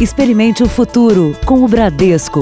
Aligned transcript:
Experimente 0.00 0.62
o 0.62 0.66
futuro 0.66 1.38
com 1.44 1.62
o 1.62 1.68
Bradesco. 1.68 2.40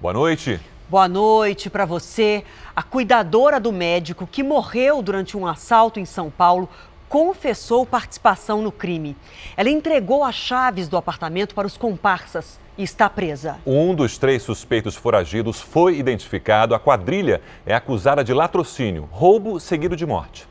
Boa 0.00 0.12
noite. 0.12 0.58
Boa 0.88 1.06
noite 1.06 1.70
para 1.70 1.84
você. 1.84 2.42
A 2.74 2.82
cuidadora 2.82 3.60
do 3.60 3.70
médico 3.70 4.26
que 4.26 4.42
morreu 4.42 5.00
durante 5.00 5.36
um 5.36 5.46
assalto 5.46 6.00
em 6.00 6.04
São 6.04 6.28
Paulo 6.28 6.68
confessou 7.08 7.86
participação 7.86 8.60
no 8.60 8.72
crime. 8.72 9.16
Ela 9.56 9.70
entregou 9.70 10.24
as 10.24 10.34
chaves 10.34 10.88
do 10.88 10.96
apartamento 10.96 11.54
para 11.54 11.68
os 11.68 11.76
comparsas 11.76 12.58
e 12.76 12.82
está 12.82 13.08
presa. 13.08 13.58
Um 13.64 13.94
dos 13.94 14.18
três 14.18 14.42
suspeitos 14.42 14.96
foragidos 14.96 15.60
foi 15.60 15.96
identificado. 15.98 16.74
A 16.74 16.80
quadrilha 16.80 17.40
é 17.64 17.72
acusada 17.72 18.24
de 18.24 18.34
latrocínio, 18.34 19.08
roubo 19.12 19.60
seguido 19.60 19.94
de 19.94 20.04
morte. 20.04 20.49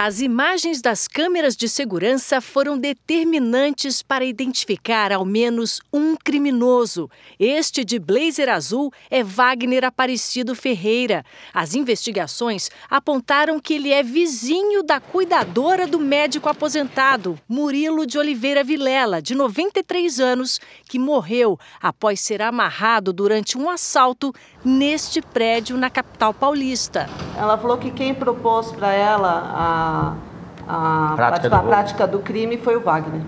As 0.00 0.20
imagens 0.20 0.80
das 0.80 1.08
câmeras 1.08 1.56
de 1.56 1.68
segurança 1.68 2.40
foram 2.40 2.78
determinantes 2.78 4.00
para 4.00 4.24
identificar 4.24 5.10
ao 5.10 5.24
menos 5.24 5.80
um 5.92 6.14
criminoso. 6.14 7.10
Este 7.36 7.84
de 7.84 7.98
blazer 7.98 8.48
azul 8.48 8.92
é 9.10 9.24
Wagner 9.24 9.84
Aparecido 9.84 10.54
Ferreira. 10.54 11.24
As 11.52 11.74
investigações 11.74 12.70
apontaram 12.88 13.58
que 13.58 13.74
ele 13.74 13.90
é 13.90 14.00
vizinho 14.00 14.84
da 14.84 15.00
cuidadora 15.00 15.84
do 15.84 15.98
médico 15.98 16.48
aposentado, 16.48 17.36
Murilo 17.48 18.06
de 18.06 18.18
Oliveira 18.18 18.62
Vilela, 18.62 19.20
de 19.20 19.34
93 19.34 20.20
anos, 20.20 20.60
que 20.88 20.96
morreu 20.96 21.58
após 21.82 22.20
ser 22.20 22.40
amarrado 22.40 23.12
durante 23.12 23.58
um 23.58 23.68
assalto 23.68 24.32
neste 24.68 25.20
prédio 25.22 25.76
na 25.76 25.88
capital 25.90 26.34
paulista. 26.34 27.08
Ela 27.36 27.56
falou 27.56 27.78
que 27.78 27.90
quem 27.90 28.14
propôs 28.14 28.70
para 28.72 28.92
ela 28.92 29.52
a 29.54 30.28
a, 30.68 31.14
prática, 31.16 31.46
a, 31.56 31.60
do 31.60 31.66
prática 31.66 32.06
do 32.06 32.18
crime 32.18 32.58
foi 32.58 32.76
o 32.76 32.80
Wagner. 32.80 33.22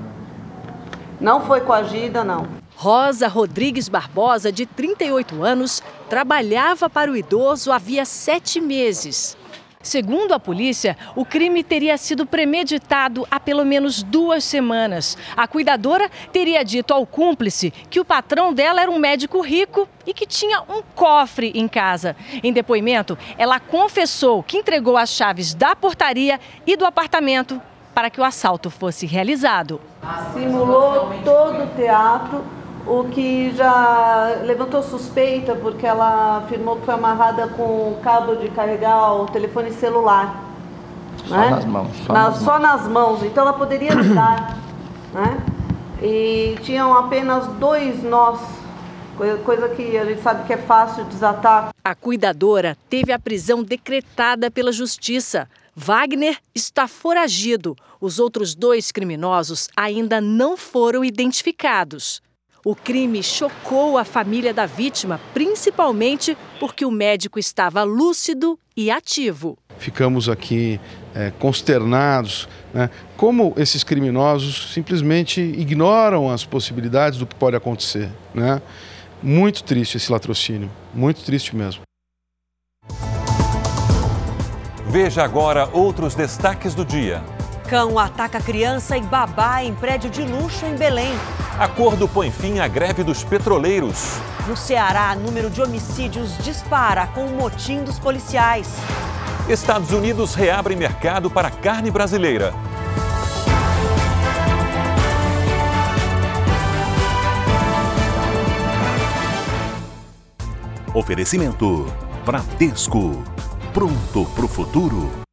Não 1.19 1.41
foi 1.41 1.63
coagida, 1.63 2.23
não. 2.23 2.47
Rosa 2.77 3.29
Rodrigues 3.29 3.89
Barbosa, 3.89 4.53
de 4.53 4.67
38 4.67 5.43
anos, 5.43 5.83
trabalhava 6.09 6.89
para 6.89 7.11
o 7.11 7.17
idoso 7.17 7.73
havia 7.73 8.05
sete 8.05 8.61
meses. 8.61 9.37
Segundo 9.83 10.35
a 10.35 10.39
polícia, 10.39 10.95
o 11.17 11.25
crime 11.25 11.65
teria 11.65 11.97
sido 11.97 12.27
premeditado 12.27 13.27
há 13.31 13.41
pelo 13.41 13.65
menos 13.65 14.03
duas 14.03 14.45
semanas. 14.45 15.17
A 15.35 15.49
cuidadora 15.49 16.11
teria 16.31 16.63
dito 16.63 16.93
ao 16.93 17.07
cúmplice 17.07 17.71
que 17.89 17.99
o 17.99 18.05
patrão 18.05 18.53
dela 18.53 18.83
era 18.83 18.91
um 18.91 18.99
médico 18.99 19.41
rico 19.41 19.89
e 20.07 20.13
que 20.13 20.27
tinha 20.27 20.61
um 20.69 20.83
cofre 20.95 21.51
em 21.55 21.67
casa. 21.67 22.15
Em 22.43 22.53
depoimento, 22.53 23.17
ela 23.39 23.59
confessou 23.59 24.43
que 24.43 24.59
entregou 24.59 24.99
as 24.99 25.09
chaves 25.09 25.55
da 25.55 25.75
portaria 25.75 26.39
e 26.67 26.77
do 26.77 26.85
apartamento 26.85 27.59
para 27.95 28.11
que 28.11 28.21
o 28.21 28.25
assalto 28.25 28.69
fosse 28.69 29.07
realizado. 29.07 29.81
Simulou 30.35 31.11
todo 31.25 31.65
o 31.65 31.67
teatro 31.75 32.45
o 32.91 33.05
que 33.05 33.53
já 33.55 34.41
levantou 34.43 34.83
suspeita 34.83 35.55
porque 35.55 35.87
ela 35.87 36.39
afirmou 36.39 36.77
que 36.77 36.85
foi 36.85 36.95
amarrada 36.95 37.47
com 37.47 37.97
cabo 38.03 38.35
de 38.35 38.49
carregar 38.49 39.15
o 39.15 39.27
telefone 39.27 39.71
celular. 39.71 40.45
Só 41.25 41.37
né? 41.37 41.51
nas 41.51 41.65
mãos. 41.65 41.97
Só, 42.05 42.13
Na, 42.13 42.31
nas, 42.31 42.39
só 42.39 42.59
mãos. 42.59 42.63
nas 42.63 42.89
mãos. 42.89 43.23
Então 43.23 43.45
ela 43.45 43.53
poderia 43.53 43.91
tirar. 43.91 44.59
né? 45.15 45.39
E 46.03 46.59
tinham 46.63 46.93
apenas 46.93 47.47
dois 47.59 48.03
nós, 48.03 48.41
coisa 49.45 49.69
que 49.69 49.97
a 49.97 50.05
gente 50.05 50.23
sabe 50.23 50.45
que 50.45 50.53
é 50.53 50.59
fácil 50.59 51.05
desatar. 51.05 51.69
A 51.85 51.95
cuidadora 51.95 52.77
teve 52.89 53.13
a 53.13 53.19
prisão 53.21 53.63
decretada 53.63 54.51
pela 54.51 54.73
justiça. 54.73 55.49
Wagner 55.77 56.39
está 56.53 56.89
foragido. 56.89 57.77
Os 58.01 58.19
outros 58.19 58.53
dois 58.57 58.91
criminosos 58.91 59.69
ainda 59.77 60.21
não 60.21 60.57
foram 60.57 61.05
identificados. 61.05 62.21
O 62.65 62.75
crime 62.75 63.23
chocou 63.23 63.97
a 63.97 64.05
família 64.05 64.53
da 64.53 64.67
vítima, 64.67 65.19
principalmente 65.33 66.37
porque 66.59 66.85
o 66.85 66.91
médico 66.91 67.39
estava 67.39 67.83
lúcido 67.85 68.59
e 68.77 68.91
ativo. 68.91 69.57
Ficamos 69.79 70.29
aqui 70.29 70.79
é, 71.15 71.33
consternados, 71.39 72.47
né? 72.75 72.91
como 73.17 73.55
esses 73.57 73.83
criminosos 73.83 74.75
simplesmente 74.75 75.41
ignoram 75.41 76.31
as 76.31 76.45
possibilidades 76.45 77.19
do 77.19 77.27
que 77.27 77.35
pode 77.35 77.57
acontecer. 77.57 78.11
Né? 78.35 78.61
Muito 79.23 79.65
triste 79.65 79.97
esse 79.97 80.13
latrocínio, 80.13 80.71
muito 80.95 81.25
triste 81.25 81.57
mesmo. 81.57 81.81
Veja 84.87 85.23
agora 85.23 85.67
outros 85.73 86.15
destaques 86.15 86.75
do 86.75 86.85
dia. 86.85 87.23
Cão 87.71 87.99
ataca 87.99 88.39
criança 88.39 88.99
e 88.99 89.01
babá 89.01 89.63
em 89.63 89.75
prédio 89.75 90.11
de 90.11 90.23
luxo 90.23 90.67
em 90.67 90.75
Belém. 90.75 91.15
Acordo 91.59 92.09
põe 92.09 92.31
fim 92.31 92.59
à 92.59 92.69
greve 92.69 93.03
dos 93.03 93.23
petroleiros. 93.23 94.19
No 94.49 94.57
Ceará, 94.57 95.15
número 95.15 95.51
de 95.51 95.61
homicídios 95.61 96.37
dispara 96.39 97.07
com 97.09 97.27
o 97.27 97.37
motim 97.37 97.85
dos 97.85 97.99
policiais. 97.99 98.69
Estados 99.49 99.91
Unidos 99.91 100.35
reabre 100.35 100.75
mercado 100.75 101.31
para 101.31 101.51
carne 101.51 101.91
brasileira. 101.91 102.55
Oferecimento 110.95 111.87
Bradesco. 112.25 113.23
Pronto 113.73 114.25
pro 114.35 114.49
futuro. 114.49 115.30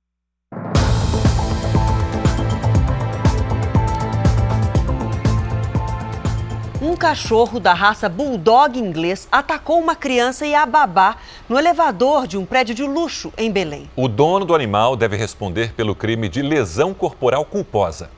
Cachorro 7.07 7.57
da 7.57 7.73
raça 7.73 8.09
bulldog 8.09 8.77
inglês 8.77 9.29
atacou 9.31 9.79
uma 9.79 9.95
criança 9.95 10.45
e 10.45 10.53
a 10.53 10.65
babá 10.65 11.15
no 11.47 11.57
elevador 11.57 12.27
de 12.27 12.37
um 12.37 12.45
prédio 12.45 12.75
de 12.75 12.83
luxo 12.83 13.31
em 13.37 13.49
Belém. 13.49 13.89
O 13.95 14.09
dono 14.09 14.43
do 14.43 14.53
animal 14.53 14.97
deve 14.97 15.15
responder 15.15 15.71
pelo 15.71 15.95
crime 15.95 16.27
de 16.27 16.41
lesão 16.41 16.93
corporal 16.93 17.45
culposa. 17.45 18.09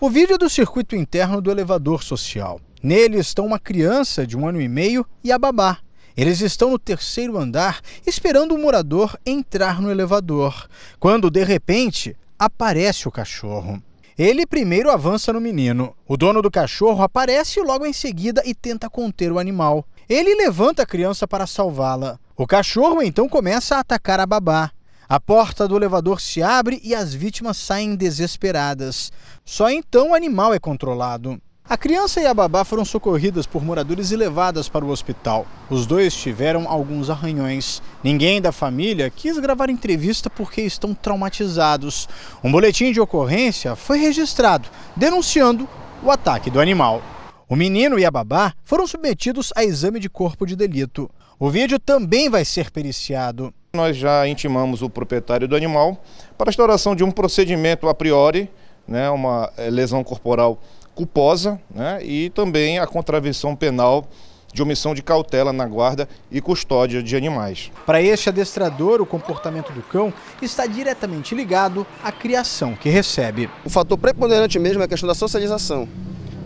O 0.00 0.08
vídeo 0.08 0.38
do 0.38 0.48
circuito 0.48 0.96
interno 0.96 1.42
do 1.42 1.50
elevador 1.50 2.02
social. 2.02 2.58
Nele 2.82 3.18
estão 3.18 3.44
uma 3.44 3.58
criança 3.58 4.26
de 4.26 4.34
um 4.34 4.48
ano 4.48 4.62
e 4.62 4.66
meio 4.68 5.04
e 5.22 5.30
a 5.30 5.38
babá. 5.38 5.76
Eles 6.16 6.40
estão 6.40 6.70
no 6.70 6.78
terceiro 6.78 7.36
andar 7.36 7.82
esperando 8.06 8.54
o 8.54 8.58
morador 8.58 9.14
entrar 9.26 9.78
no 9.78 9.90
elevador, 9.90 10.66
quando 10.98 11.30
de 11.30 11.44
repente 11.44 12.16
aparece 12.38 13.06
o 13.06 13.12
cachorro. 13.12 13.82
Ele 14.18 14.46
primeiro 14.46 14.90
avança 14.90 15.30
no 15.30 15.40
menino. 15.40 15.94
O 16.08 16.16
dono 16.16 16.40
do 16.40 16.50
cachorro 16.50 17.02
aparece 17.02 17.60
logo 17.60 17.84
em 17.84 17.92
seguida 17.92 18.42
e 18.46 18.54
tenta 18.54 18.88
conter 18.88 19.30
o 19.30 19.38
animal. 19.38 19.84
Ele 20.08 20.34
levanta 20.34 20.84
a 20.84 20.86
criança 20.86 21.28
para 21.28 21.46
salvá-la. 21.46 22.18
O 22.34 22.46
cachorro 22.46 23.02
então 23.02 23.28
começa 23.28 23.76
a 23.76 23.80
atacar 23.80 24.18
a 24.18 24.24
babá. 24.24 24.70
A 25.06 25.20
porta 25.20 25.68
do 25.68 25.76
elevador 25.76 26.18
se 26.18 26.42
abre 26.42 26.80
e 26.82 26.94
as 26.94 27.12
vítimas 27.12 27.58
saem 27.58 27.94
desesperadas. 27.94 29.12
Só 29.44 29.68
então 29.68 30.10
o 30.10 30.14
animal 30.14 30.54
é 30.54 30.58
controlado. 30.58 31.38
A 31.68 31.76
criança 31.76 32.20
e 32.20 32.26
a 32.26 32.32
babá 32.32 32.64
foram 32.64 32.84
socorridas 32.84 33.44
por 33.44 33.64
moradores 33.64 34.12
e 34.12 34.16
levadas 34.16 34.68
para 34.68 34.84
o 34.84 34.88
hospital. 34.88 35.44
Os 35.68 35.84
dois 35.84 36.14
tiveram 36.14 36.68
alguns 36.68 37.10
arranhões. 37.10 37.82
Ninguém 38.04 38.40
da 38.40 38.52
família 38.52 39.10
quis 39.10 39.36
gravar 39.40 39.68
entrevista 39.68 40.30
porque 40.30 40.60
estão 40.60 40.94
traumatizados. 40.94 42.08
Um 42.44 42.52
boletim 42.52 42.92
de 42.92 43.00
ocorrência 43.00 43.74
foi 43.74 43.98
registrado, 43.98 44.68
denunciando 44.94 45.68
o 46.04 46.10
ataque 46.12 46.52
do 46.52 46.60
animal. 46.60 47.02
O 47.48 47.56
menino 47.56 47.98
e 47.98 48.04
a 48.04 48.12
babá 48.12 48.54
foram 48.62 48.86
submetidos 48.86 49.52
a 49.56 49.64
exame 49.64 49.98
de 49.98 50.08
corpo 50.08 50.46
de 50.46 50.54
delito. 50.54 51.10
O 51.36 51.50
vídeo 51.50 51.80
também 51.80 52.30
vai 52.30 52.44
ser 52.44 52.70
periciado. 52.70 53.52
Nós 53.74 53.96
já 53.96 54.24
intimamos 54.28 54.82
o 54.82 54.88
proprietário 54.88 55.48
do 55.48 55.56
animal 55.56 56.00
para 56.38 56.48
a 56.48 56.50
instauração 56.50 56.94
de 56.94 57.02
um 57.02 57.10
procedimento 57.10 57.88
a 57.88 57.94
priori, 57.94 58.48
né, 58.86 59.10
uma 59.10 59.52
eh, 59.56 59.68
lesão 59.68 60.04
corporal 60.04 60.60
culposa 60.96 61.60
né, 61.72 62.00
e 62.02 62.30
também 62.30 62.78
a 62.78 62.86
contravenção 62.86 63.54
penal 63.54 64.08
de 64.52 64.62
omissão 64.62 64.94
de 64.94 65.02
cautela 65.02 65.52
na 65.52 65.66
guarda 65.66 66.08
e 66.32 66.40
custódia 66.40 67.02
de 67.02 67.14
animais. 67.14 67.70
Para 67.84 68.00
este 68.00 68.30
adestrador, 68.30 69.02
o 69.02 69.06
comportamento 69.06 69.70
do 69.72 69.82
cão 69.82 70.12
está 70.40 70.66
diretamente 70.66 71.34
ligado 71.34 71.86
à 72.02 72.10
criação 72.10 72.74
que 72.74 72.88
recebe. 72.88 73.50
O 73.66 73.68
fator 73.68 73.98
preponderante 73.98 74.58
mesmo 74.58 74.80
é 74.80 74.86
a 74.86 74.88
questão 74.88 75.06
da 75.06 75.14
socialização, 75.14 75.86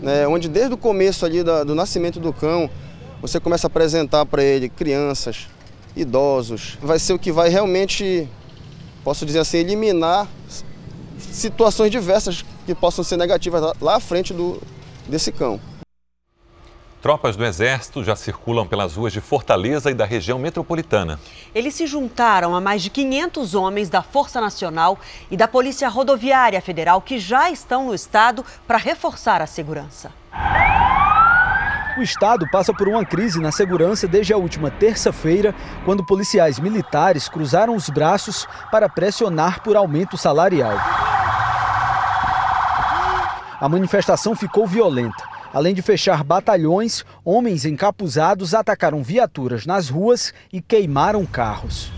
né, 0.01 0.27
onde 0.27 0.49
desde 0.49 0.73
o 0.73 0.77
começo 0.77 1.25
ali 1.25 1.41
do, 1.41 1.63
do 1.63 1.73
nascimento 1.73 2.19
do 2.19 2.33
cão, 2.33 2.69
você 3.21 3.39
começa 3.39 3.67
a 3.67 3.69
apresentar 3.69 4.25
para 4.25 4.43
ele 4.43 4.67
crianças, 4.67 5.47
idosos. 5.95 6.77
Vai 6.81 6.99
ser 6.99 7.13
o 7.13 7.19
que 7.19 7.31
vai 7.31 7.47
realmente, 7.47 8.27
posso 9.05 9.25
dizer 9.25 9.39
assim, 9.39 9.59
eliminar 9.59 10.27
situações 11.17 11.91
diversas 11.91 12.43
que 12.71 12.75
possam 12.75 13.03
ser 13.03 13.17
negativas 13.17 13.73
lá 13.81 13.97
à 13.97 13.99
frente 13.99 14.33
do, 14.33 14.61
desse 15.05 15.29
cão. 15.31 15.59
Tropas 17.01 17.35
do 17.35 17.43
Exército 17.43 18.03
já 18.03 18.15
circulam 18.15 18.65
pelas 18.65 18.95
ruas 18.95 19.11
de 19.11 19.19
Fortaleza 19.19 19.89
e 19.89 19.93
da 19.93 20.05
região 20.05 20.39
metropolitana. 20.39 21.19
Eles 21.53 21.73
se 21.73 21.85
juntaram 21.85 22.55
a 22.55 22.61
mais 22.61 22.81
de 22.81 22.89
500 22.89 23.55
homens 23.55 23.89
da 23.89 24.01
Força 24.01 24.39
Nacional 24.39 24.97
e 25.29 25.35
da 25.35 25.47
Polícia 25.47 25.89
Rodoviária 25.89 26.61
Federal 26.61 27.01
que 27.01 27.19
já 27.19 27.49
estão 27.49 27.87
no 27.87 27.95
estado 27.95 28.45
para 28.65 28.77
reforçar 28.77 29.41
a 29.41 29.47
segurança. 29.47 30.11
O 31.97 32.01
estado 32.01 32.47
passa 32.49 32.73
por 32.73 32.87
uma 32.87 33.03
crise 33.03 33.41
na 33.41 33.51
segurança 33.51 34.07
desde 34.07 34.31
a 34.31 34.37
última 34.37 34.71
terça-feira, 34.71 35.53
quando 35.83 36.05
policiais 36.05 36.57
militares 36.57 37.27
cruzaram 37.27 37.75
os 37.75 37.89
braços 37.89 38.47
para 38.71 38.87
pressionar 38.87 39.61
por 39.61 39.75
aumento 39.75 40.17
salarial. 40.17 41.10
A 43.61 43.69
manifestação 43.69 44.35
ficou 44.35 44.65
violenta. 44.65 45.23
Além 45.53 45.75
de 45.75 45.83
fechar 45.83 46.23
batalhões, 46.23 47.05
homens 47.23 47.63
encapuzados 47.63 48.55
atacaram 48.55 49.03
viaturas 49.03 49.67
nas 49.67 49.87
ruas 49.87 50.33
e 50.51 50.59
queimaram 50.59 51.23
carros. 51.27 51.91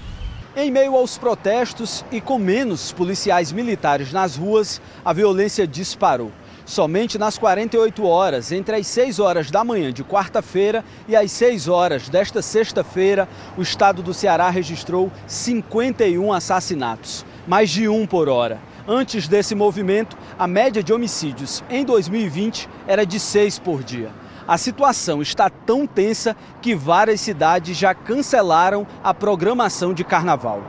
Em 0.57 0.69
meio 0.69 0.93
aos 0.93 1.17
protestos 1.17 2.03
e 2.11 2.19
com 2.19 2.37
menos 2.37 2.91
policiais 2.91 3.53
militares 3.53 4.11
nas 4.11 4.35
ruas, 4.35 4.81
a 5.05 5.13
violência 5.13 5.65
disparou. 5.65 6.33
Somente 6.65 7.17
nas 7.17 7.37
48 7.37 8.05
horas, 8.05 8.51
entre 8.51 8.75
as 8.75 8.87
6 8.87 9.19
horas 9.19 9.49
da 9.49 9.63
manhã 9.63 9.93
de 9.93 10.03
quarta-feira 10.03 10.83
e 11.07 11.15
as 11.15 11.31
6 11.31 11.69
horas 11.69 12.09
desta 12.09 12.41
sexta-feira, 12.41 13.25
o 13.57 13.61
estado 13.61 14.03
do 14.03 14.13
Ceará 14.13 14.49
registrou 14.49 15.09
51 15.27 16.33
assassinatos, 16.33 17.25
mais 17.47 17.69
de 17.69 17.87
um 17.87 18.05
por 18.05 18.27
hora. 18.27 18.72
Antes 18.87 19.29
desse 19.29 19.55
movimento, 19.55 20.17
a 20.37 20.45
média 20.45 20.83
de 20.83 20.91
homicídios 20.91 21.63
em 21.69 21.85
2020 21.85 22.67
era 22.85 23.05
de 23.05 23.17
seis 23.17 23.57
por 23.57 23.81
dia. 23.81 24.11
A 24.45 24.57
situação 24.57 25.21
está 25.21 25.49
tão 25.49 25.87
tensa 25.87 26.35
que 26.61 26.75
várias 26.75 27.21
cidades 27.21 27.77
já 27.77 27.95
cancelaram 27.95 28.85
a 29.01 29.13
programação 29.13 29.93
de 29.93 30.03
carnaval. 30.03 30.61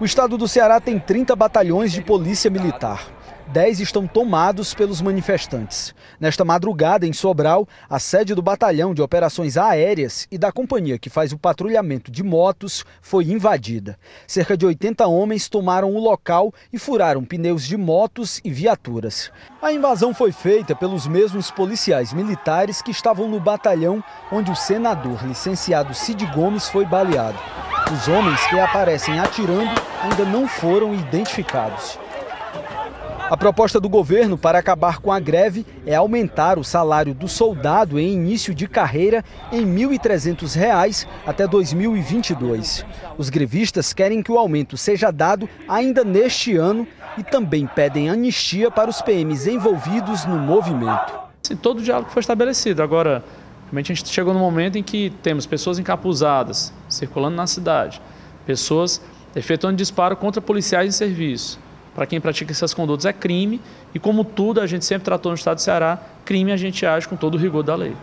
O 0.00 0.04
estado 0.04 0.36
do 0.36 0.48
Ceará 0.48 0.80
tem 0.80 0.98
30 0.98 1.36
batalhões 1.36 1.92
de 1.92 2.02
polícia 2.02 2.50
militar. 2.50 3.13
10 3.48 3.80
estão 3.80 4.06
tomados 4.06 4.72
pelos 4.74 5.00
manifestantes. 5.02 5.94
Nesta 6.18 6.44
madrugada, 6.44 7.06
em 7.06 7.12
Sobral, 7.12 7.68
a 7.88 7.98
sede 7.98 8.34
do 8.34 8.40
Batalhão 8.40 8.94
de 8.94 9.02
Operações 9.02 9.56
Aéreas 9.56 10.26
e 10.30 10.38
da 10.38 10.50
companhia 10.50 10.98
que 10.98 11.10
faz 11.10 11.32
o 11.32 11.38
patrulhamento 11.38 12.10
de 12.10 12.22
motos 12.22 12.84
foi 13.02 13.24
invadida. 13.24 13.98
Cerca 14.26 14.56
de 14.56 14.64
80 14.64 15.06
homens 15.06 15.48
tomaram 15.48 15.94
o 15.94 16.00
local 16.00 16.52
e 16.72 16.78
furaram 16.78 17.24
pneus 17.24 17.64
de 17.64 17.76
motos 17.76 18.40
e 18.42 18.50
viaturas. 18.50 19.30
A 19.60 19.72
invasão 19.72 20.14
foi 20.14 20.32
feita 20.32 20.74
pelos 20.74 21.06
mesmos 21.06 21.50
policiais 21.50 22.12
militares 22.12 22.80
que 22.80 22.90
estavam 22.90 23.28
no 23.28 23.38
batalhão 23.38 24.02
onde 24.32 24.50
o 24.50 24.56
senador 24.56 25.22
licenciado 25.26 25.94
Cid 25.94 26.24
Gomes 26.34 26.68
foi 26.68 26.84
baleado. 26.84 27.38
Os 27.92 28.08
homens 28.08 28.44
que 28.46 28.58
aparecem 28.58 29.20
atirando 29.20 29.70
ainda 30.02 30.24
não 30.24 30.48
foram 30.48 30.94
identificados. 30.94 31.98
A 33.30 33.38
proposta 33.38 33.80
do 33.80 33.88
governo 33.88 34.36
para 34.36 34.58
acabar 34.58 34.98
com 34.98 35.10
a 35.10 35.18
greve 35.18 35.64
é 35.86 35.94
aumentar 35.94 36.58
o 36.58 36.64
salário 36.64 37.14
do 37.14 37.26
soldado 37.26 37.98
em 37.98 38.12
início 38.12 38.54
de 38.54 38.68
carreira 38.68 39.24
em 39.50 39.60
R$ 39.60 39.98
1.300 39.98 41.06
até 41.26 41.46
2022. 41.46 42.84
Os 43.16 43.30
grevistas 43.30 43.94
querem 43.94 44.22
que 44.22 44.30
o 44.30 44.38
aumento 44.38 44.76
seja 44.76 45.10
dado 45.10 45.48
ainda 45.66 46.04
neste 46.04 46.54
ano 46.54 46.86
e 47.16 47.22
também 47.22 47.66
pedem 47.66 48.10
anistia 48.10 48.70
para 48.70 48.90
os 48.90 49.00
PMs 49.00 49.48
envolvidos 49.48 50.26
no 50.26 50.38
movimento. 50.38 51.14
Todo 51.62 51.78
o 51.78 51.82
diálogo 51.82 52.10
foi 52.10 52.20
estabelecido. 52.20 52.82
Agora, 52.82 53.24
realmente 53.64 53.90
a 53.90 53.94
gente 53.94 54.10
chegou 54.10 54.34
no 54.34 54.40
momento 54.40 54.76
em 54.76 54.82
que 54.82 55.08
temos 55.22 55.46
pessoas 55.46 55.78
encapuzadas 55.78 56.74
circulando 56.90 57.36
na 57.36 57.46
cidade, 57.46 58.02
pessoas 58.44 59.00
efetuando 59.34 59.78
disparo 59.78 60.14
contra 60.14 60.42
policiais 60.42 60.88
em 60.88 60.92
serviço 60.92 61.63
para 61.94 62.06
quem 62.06 62.20
pratica 62.20 62.52
essas 62.52 62.74
condutas 62.74 63.04
é 63.04 63.12
crime 63.12 63.60
e, 63.94 63.98
como 63.98 64.24
tudo 64.24 64.60
a 64.60 64.66
gente 64.66 64.84
sempre 64.84 65.04
tratou 65.04 65.30
no 65.30 65.36
estado 65.36 65.56
do 65.56 65.62
Ceará, 65.62 65.98
crime 66.24 66.52
a 66.52 66.56
gente 66.56 66.84
age 66.84 67.06
com 67.06 67.16
todo 67.16 67.34
o 67.34 67.38
rigor 67.38 67.62
da 67.62 67.74
lei. 67.74 67.96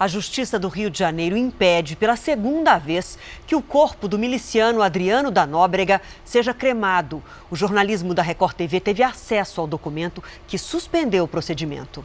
A 0.00 0.06
Justiça 0.06 0.60
do 0.60 0.68
Rio 0.68 0.90
de 0.90 0.98
Janeiro 1.00 1.36
impede 1.36 1.96
pela 1.96 2.14
segunda 2.14 2.78
vez 2.78 3.18
que 3.48 3.56
o 3.56 3.62
corpo 3.62 4.06
do 4.06 4.16
miliciano 4.16 4.80
Adriano 4.80 5.28
da 5.28 5.44
Nóbrega 5.44 6.00
seja 6.24 6.54
cremado. 6.54 7.20
O 7.50 7.56
jornalismo 7.56 8.14
da 8.14 8.22
Record 8.22 8.54
TV 8.54 8.78
teve 8.78 9.02
acesso 9.02 9.60
ao 9.60 9.66
documento 9.66 10.22
que 10.46 10.56
suspendeu 10.56 11.24
o 11.24 11.28
procedimento. 11.28 12.04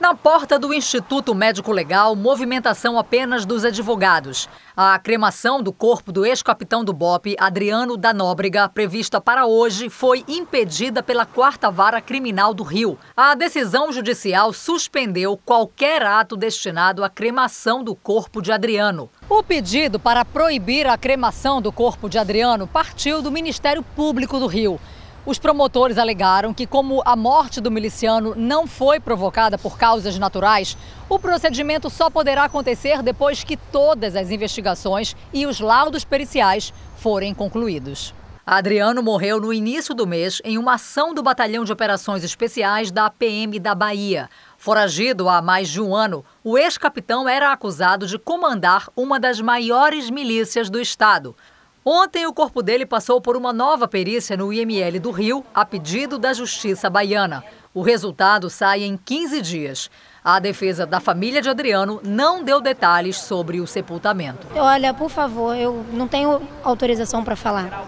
Na 0.00 0.14
porta 0.14 0.58
do 0.58 0.72
Instituto 0.72 1.34
Médico 1.34 1.70
Legal, 1.70 2.16
movimentação 2.16 2.98
apenas 2.98 3.44
dos 3.44 3.66
advogados. 3.66 4.48
A 4.74 4.98
cremação 4.98 5.62
do 5.62 5.74
corpo 5.74 6.10
do 6.10 6.24
ex-capitão 6.24 6.82
do 6.82 6.94
BOP, 6.94 7.36
Adriano 7.38 7.98
da 7.98 8.10
Nóbrega, 8.10 8.66
prevista 8.66 9.20
para 9.20 9.44
hoje, 9.44 9.90
foi 9.90 10.24
impedida 10.26 11.02
pela 11.02 11.26
Quarta 11.26 11.70
Vara 11.70 12.00
Criminal 12.00 12.54
do 12.54 12.62
Rio. 12.62 12.98
A 13.14 13.34
decisão 13.34 13.92
judicial 13.92 14.54
suspendeu 14.54 15.38
qualquer 15.44 16.02
ato 16.02 16.34
destinado 16.34 17.04
à 17.04 17.10
cremação 17.10 17.84
do 17.84 17.94
corpo 17.94 18.40
de 18.40 18.50
Adriano. 18.50 19.10
O 19.28 19.42
pedido 19.42 20.00
para 20.00 20.24
proibir 20.24 20.86
a 20.86 20.96
cremação 20.96 21.60
do 21.60 21.70
corpo 21.70 22.08
de 22.08 22.16
Adriano 22.16 22.66
partiu 22.66 23.20
do 23.20 23.30
Ministério 23.30 23.82
Público 23.82 24.38
do 24.38 24.46
Rio. 24.46 24.80
Os 25.26 25.38
promotores 25.38 25.98
alegaram 25.98 26.54
que, 26.54 26.66
como 26.66 27.02
a 27.04 27.14
morte 27.14 27.60
do 27.60 27.70
miliciano 27.70 28.34
não 28.34 28.66
foi 28.66 28.98
provocada 28.98 29.58
por 29.58 29.76
causas 29.76 30.18
naturais, 30.18 30.78
o 31.10 31.18
procedimento 31.18 31.90
só 31.90 32.08
poderá 32.08 32.44
acontecer 32.44 33.02
depois 33.02 33.44
que 33.44 33.56
todas 33.56 34.16
as 34.16 34.30
investigações 34.30 35.14
e 35.32 35.46
os 35.46 35.60
laudos 35.60 36.04
periciais 36.04 36.72
forem 36.96 37.34
concluídos. 37.34 38.14
Adriano 38.46 39.02
morreu 39.02 39.38
no 39.38 39.52
início 39.52 39.94
do 39.94 40.06
mês 40.06 40.40
em 40.42 40.56
uma 40.56 40.74
ação 40.74 41.12
do 41.12 41.22
Batalhão 41.22 41.64
de 41.64 41.72
Operações 41.72 42.24
Especiais 42.24 42.90
da 42.90 43.08
PM 43.10 43.60
da 43.60 43.74
Bahia. 43.74 44.28
Foragido 44.56 45.28
há 45.28 45.42
mais 45.42 45.68
de 45.68 45.80
um 45.80 45.94
ano, 45.94 46.24
o 46.42 46.58
ex-capitão 46.58 47.28
era 47.28 47.52
acusado 47.52 48.06
de 48.06 48.18
comandar 48.18 48.88
uma 48.96 49.20
das 49.20 49.40
maiores 49.40 50.10
milícias 50.10 50.70
do 50.70 50.80
estado. 50.80 51.36
Ontem, 51.84 52.26
o 52.26 52.32
corpo 52.32 52.62
dele 52.62 52.84
passou 52.84 53.22
por 53.22 53.36
uma 53.36 53.54
nova 53.54 53.88
perícia 53.88 54.36
no 54.36 54.52
IML 54.52 55.00
do 55.00 55.10
Rio, 55.10 55.42
a 55.54 55.64
pedido 55.64 56.18
da 56.18 56.34
Justiça 56.34 56.90
Baiana. 56.90 57.42
O 57.72 57.80
resultado 57.80 58.50
sai 58.50 58.82
em 58.82 58.98
15 58.98 59.40
dias. 59.40 59.90
A 60.22 60.38
defesa 60.38 60.84
da 60.84 61.00
família 61.00 61.40
de 61.40 61.48
Adriano 61.48 61.98
não 62.04 62.44
deu 62.44 62.60
detalhes 62.60 63.16
sobre 63.16 63.60
o 63.60 63.66
sepultamento. 63.66 64.46
Olha, 64.54 64.92
por 64.92 65.08
favor, 65.08 65.56
eu 65.56 65.82
não 65.92 66.06
tenho 66.06 66.42
autorização 66.62 67.24
para 67.24 67.34
falar. 67.34 67.86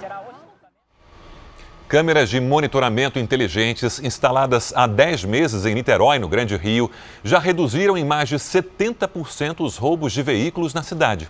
Câmeras 1.87 2.31
de 2.31 2.41
monitoramento 2.41 3.19
inteligentes 3.19 4.01
instaladas 4.03 4.73
há 4.75 4.87
10 4.87 5.25
meses 5.25 5.67
em 5.67 5.75
Niterói, 5.75 6.19
no 6.19 6.29
Grande 6.29 6.57
Rio, 6.57 6.91
já 7.23 7.39
reduziram 7.39 7.99
em 7.99 8.05
mais 8.07 8.31
de 8.31 8.37
70% 8.37 9.61
os 9.61 9.77
roubos 9.77 10.15
de 10.15 10.23
veículos 10.23 10.73
na 10.73 10.83
cidade. 10.83 11.29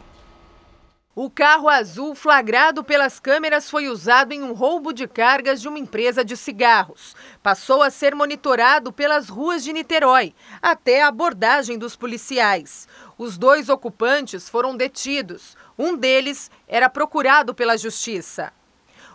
O 1.14 1.28
carro 1.28 1.68
azul 1.68 2.14
flagrado 2.14 2.82
pelas 2.82 3.20
câmeras 3.20 3.68
foi 3.68 3.86
usado 3.86 4.32
em 4.32 4.42
um 4.42 4.54
roubo 4.54 4.94
de 4.94 5.06
cargas 5.06 5.60
de 5.60 5.68
uma 5.68 5.78
empresa 5.78 6.24
de 6.24 6.34
cigarros. 6.34 7.14
Passou 7.42 7.82
a 7.82 7.90
ser 7.90 8.14
monitorado 8.14 8.90
pelas 8.90 9.28
ruas 9.28 9.62
de 9.62 9.74
Niterói, 9.74 10.34
até 10.62 11.02
a 11.02 11.08
abordagem 11.08 11.76
dos 11.76 11.94
policiais. 11.94 12.88
Os 13.18 13.36
dois 13.36 13.68
ocupantes 13.68 14.48
foram 14.48 14.74
detidos. 14.74 15.54
Um 15.78 15.98
deles 15.98 16.50
era 16.66 16.88
procurado 16.88 17.54
pela 17.54 17.76
justiça. 17.76 18.50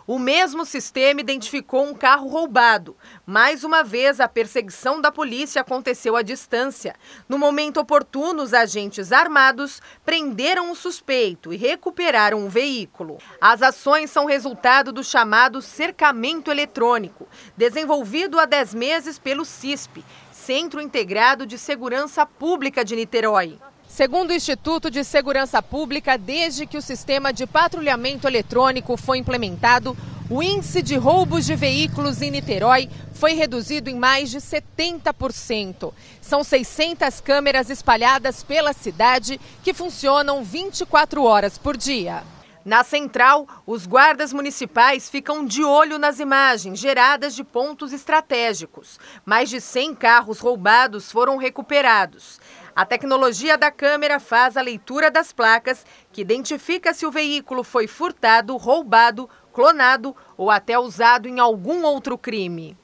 O 0.08 0.18
mesmo 0.18 0.64
sistema 0.64 1.20
identificou 1.20 1.84
um 1.84 1.92
carro 1.92 2.28
roubado. 2.28 2.96
Mais 3.26 3.62
uma 3.62 3.84
vez, 3.84 4.20
a 4.20 4.26
perseguição 4.26 5.02
da 5.02 5.12
polícia 5.12 5.60
aconteceu 5.60 6.16
à 6.16 6.22
distância. 6.22 6.96
No 7.28 7.38
momento 7.38 7.78
oportuno, 7.78 8.42
os 8.42 8.54
agentes 8.54 9.12
armados 9.12 9.82
prenderam 10.06 10.70
o 10.70 10.74
suspeito 10.74 11.52
e 11.52 11.58
recuperaram 11.58 12.46
o 12.46 12.48
veículo. 12.48 13.18
As 13.38 13.60
ações 13.60 14.10
são 14.10 14.24
resultado 14.24 14.92
do 14.92 15.04
chamado 15.04 15.60
cercamento 15.60 16.50
eletrônico, 16.50 17.28
desenvolvido 17.54 18.40
há 18.40 18.46
10 18.46 18.72
meses 18.72 19.18
pelo 19.18 19.44
CISP, 19.44 20.02
Centro 20.32 20.80
Integrado 20.80 21.44
de 21.44 21.58
Segurança 21.58 22.24
Pública 22.24 22.82
de 22.82 22.96
Niterói. 22.96 23.58
Segundo 23.88 24.30
o 24.30 24.34
Instituto 24.34 24.90
de 24.90 25.02
Segurança 25.02 25.62
Pública, 25.62 26.18
desde 26.18 26.66
que 26.66 26.76
o 26.76 26.82
sistema 26.82 27.32
de 27.32 27.46
patrulhamento 27.46 28.28
eletrônico 28.28 28.98
foi 28.98 29.16
implementado, 29.16 29.96
o 30.30 30.42
índice 30.42 30.82
de 30.82 30.94
roubos 30.94 31.46
de 31.46 31.56
veículos 31.56 32.20
em 32.20 32.30
Niterói 32.30 32.90
foi 33.14 33.32
reduzido 33.32 33.88
em 33.88 33.96
mais 33.96 34.30
de 34.30 34.38
70%. 34.38 35.92
São 36.20 36.44
600 36.44 37.20
câmeras 37.22 37.70
espalhadas 37.70 38.42
pela 38.42 38.74
cidade 38.74 39.40
que 39.64 39.72
funcionam 39.72 40.44
24 40.44 41.24
horas 41.24 41.56
por 41.56 41.74
dia. 41.74 42.22
Na 42.68 42.84
central, 42.84 43.48
os 43.66 43.86
guardas 43.86 44.30
municipais 44.30 45.08
ficam 45.08 45.46
de 45.46 45.64
olho 45.64 45.98
nas 45.98 46.20
imagens 46.20 46.78
geradas 46.78 47.34
de 47.34 47.42
pontos 47.42 47.94
estratégicos. 47.94 49.00
Mais 49.24 49.48
de 49.48 49.58
100 49.58 49.94
carros 49.94 50.38
roubados 50.38 51.10
foram 51.10 51.38
recuperados. 51.38 52.38
A 52.78 52.86
tecnologia 52.86 53.58
da 53.58 53.72
câmera 53.72 54.20
faz 54.20 54.56
a 54.56 54.62
leitura 54.62 55.10
das 55.10 55.32
placas, 55.32 55.84
que 56.12 56.20
identifica 56.20 56.94
se 56.94 57.04
o 57.04 57.10
veículo 57.10 57.64
foi 57.64 57.88
furtado, 57.88 58.56
roubado, 58.56 59.28
clonado 59.52 60.14
ou 60.36 60.48
até 60.48 60.78
usado 60.78 61.26
em 61.26 61.40
algum 61.40 61.82
outro 61.82 62.16
crime. 62.16 62.76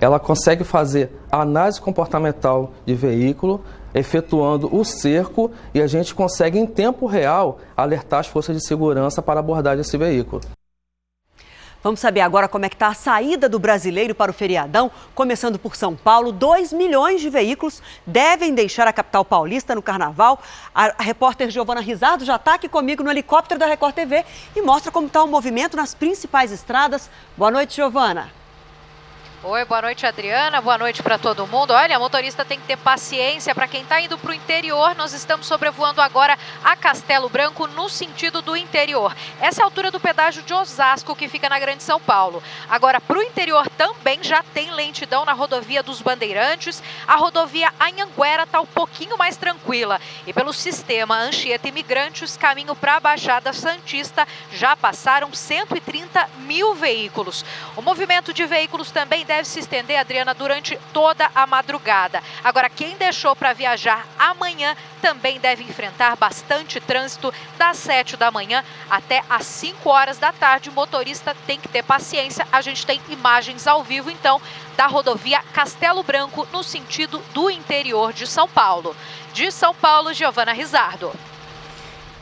Ela 0.00 0.20
consegue 0.20 0.62
fazer 0.62 1.10
análise 1.32 1.80
comportamental 1.80 2.72
de 2.86 2.94
veículo, 2.94 3.64
efetuando 3.92 4.72
o 4.72 4.84
cerco 4.84 5.50
e 5.74 5.82
a 5.82 5.86
gente 5.88 6.14
consegue 6.14 6.56
em 6.56 6.64
tempo 6.64 7.06
real 7.06 7.58
alertar 7.76 8.20
as 8.20 8.28
forças 8.28 8.56
de 8.56 8.64
segurança 8.64 9.20
para 9.20 9.40
abordar 9.40 9.76
esse 9.80 9.96
veículo. 9.98 10.42
Vamos 11.82 12.00
saber 12.00 12.20
agora 12.20 12.46
como 12.46 12.66
é 12.66 12.68
que 12.68 12.74
está 12.74 12.88
a 12.88 12.94
saída 12.94 13.48
do 13.48 13.58
brasileiro 13.58 14.14
para 14.14 14.30
o 14.30 14.34
feriadão, 14.34 14.90
começando 15.14 15.58
por 15.58 15.74
São 15.74 15.96
Paulo. 15.96 16.30
2 16.30 16.74
milhões 16.74 17.22
de 17.22 17.30
veículos 17.30 17.82
devem 18.06 18.54
deixar 18.54 18.86
a 18.86 18.92
capital 18.92 19.24
paulista 19.24 19.74
no 19.74 19.80
carnaval. 19.80 20.42
A 20.74 21.02
repórter 21.02 21.48
Giovana 21.50 21.80
Rizardo 21.80 22.24
já 22.24 22.36
está 22.36 22.54
aqui 22.54 22.68
comigo 22.68 23.02
no 23.02 23.10
helicóptero 23.10 23.58
da 23.58 23.66
Record 23.66 23.94
TV 23.94 24.26
e 24.54 24.60
mostra 24.60 24.92
como 24.92 25.06
está 25.06 25.22
o 25.22 25.28
movimento 25.28 25.74
nas 25.74 25.94
principais 25.94 26.52
estradas. 26.52 27.08
Boa 27.34 27.50
noite, 27.50 27.76
Giovana. 27.76 28.39
Oi, 29.42 29.64
boa 29.64 29.80
noite, 29.80 30.04
Adriana. 30.04 30.60
Boa 30.60 30.76
noite 30.76 31.02
para 31.02 31.16
todo 31.16 31.46
mundo. 31.46 31.70
Olha, 31.70 31.98
motorista 31.98 32.44
tem 32.44 32.60
que 32.60 32.66
ter 32.66 32.76
paciência. 32.76 33.54
Para 33.54 33.66
quem 33.66 33.80
está 33.80 33.98
indo 33.98 34.18
para 34.18 34.32
o 34.32 34.34
interior, 34.34 34.94
nós 34.94 35.14
estamos 35.14 35.46
sobrevoando 35.46 36.02
agora 36.02 36.38
a 36.62 36.76
Castelo 36.76 37.26
Branco 37.26 37.66
no 37.66 37.88
sentido 37.88 38.42
do 38.42 38.54
interior. 38.54 39.16
Essa 39.40 39.62
é 39.62 39.64
a 39.64 39.66
altura 39.66 39.90
do 39.90 39.98
pedágio 39.98 40.42
de 40.42 40.52
Osasco, 40.52 41.16
que 41.16 41.26
fica 41.26 41.48
na 41.48 41.58
Grande 41.58 41.82
São 41.82 41.98
Paulo. 41.98 42.42
Agora, 42.68 43.00
para 43.00 43.18
o 43.18 43.22
interior 43.22 43.66
também 43.78 44.22
já 44.22 44.42
tem 44.42 44.70
lentidão 44.72 45.24
na 45.24 45.32
rodovia 45.32 45.82
dos 45.82 46.02
Bandeirantes. 46.02 46.82
A 47.08 47.16
rodovia 47.16 47.72
Anhanguera 47.80 48.42
está 48.42 48.60
um 48.60 48.66
pouquinho 48.66 49.16
mais 49.16 49.38
tranquila. 49.38 49.98
E 50.26 50.34
pelo 50.34 50.52
sistema 50.52 51.16
Anchieta 51.16 51.66
Imigrantes, 51.66 52.36
caminho 52.36 52.76
para 52.76 52.96
a 52.96 53.00
Baixada 53.00 53.54
Santista, 53.54 54.28
já 54.52 54.76
passaram 54.76 55.32
130 55.32 56.28
mil 56.40 56.74
veículos. 56.74 57.42
O 57.74 57.80
movimento 57.80 58.34
de 58.34 58.44
veículos 58.44 58.90
também 58.90 59.24
deve 59.30 59.46
se 59.46 59.60
estender, 59.60 59.96
Adriana, 59.96 60.34
durante 60.34 60.76
toda 60.92 61.30
a 61.32 61.46
madrugada. 61.46 62.20
Agora, 62.42 62.68
quem 62.68 62.96
deixou 62.96 63.36
para 63.36 63.52
viajar 63.52 64.04
amanhã 64.18 64.76
também 65.00 65.38
deve 65.38 65.62
enfrentar 65.62 66.16
bastante 66.16 66.80
trânsito 66.80 67.32
das 67.56 67.76
7 67.76 68.16
da 68.16 68.32
manhã 68.32 68.64
até 68.90 69.22
às 69.30 69.46
5 69.46 69.88
horas 69.88 70.18
da 70.18 70.32
tarde. 70.32 70.68
O 70.68 70.72
motorista 70.72 71.32
tem 71.46 71.60
que 71.60 71.68
ter 71.68 71.84
paciência. 71.84 72.44
A 72.50 72.60
gente 72.60 72.84
tem 72.84 73.00
imagens 73.08 73.68
ao 73.68 73.84
vivo, 73.84 74.10
então, 74.10 74.42
da 74.76 74.88
rodovia 74.88 75.40
Castelo 75.52 76.02
Branco, 76.02 76.48
no 76.50 76.64
sentido 76.64 77.22
do 77.32 77.48
interior 77.48 78.12
de 78.12 78.26
São 78.26 78.48
Paulo. 78.48 78.96
De 79.32 79.52
São 79.52 79.72
Paulo, 79.72 80.12
Giovana 80.12 80.52
Rizardo. 80.52 81.12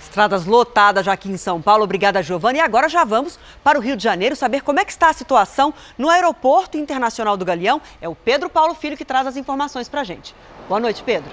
Estradas 0.09 0.47
lotadas 0.47 1.05
já 1.05 1.13
aqui 1.13 1.29
em 1.29 1.37
São 1.37 1.61
Paulo. 1.61 1.85
Obrigada, 1.85 2.23
Giovana. 2.23 2.57
E 2.57 2.61
agora 2.63 2.89
já 2.89 3.05
vamos 3.05 3.39
para 3.63 3.79
o 3.79 3.83
Rio 3.83 3.95
de 3.95 4.03
Janeiro 4.03 4.35
saber 4.35 4.63
como 4.63 4.81
é 4.81 4.85
que 4.85 4.91
está 4.91 5.11
a 5.11 5.13
situação 5.13 5.73
no 5.99 6.09
Aeroporto 6.09 6.79
Internacional 6.79 7.37
do 7.37 7.45
Galeão. 7.45 7.79
É 8.01 8.09
o 8.09 8.15
Pedro 8.15 8.49
Paulo 8.49 8.75
Filho 8.75 8.97
que 8.97 9.05
traz 9.05 9.27
as 9.27 9.37
informações 9.37 9.87
para 9.87 10.01
a 10.01 10.05
gente. 10.05 10.35
Boa 10.67 10.81
noite, 10.81 11.03
Pedro. 11.05 11.31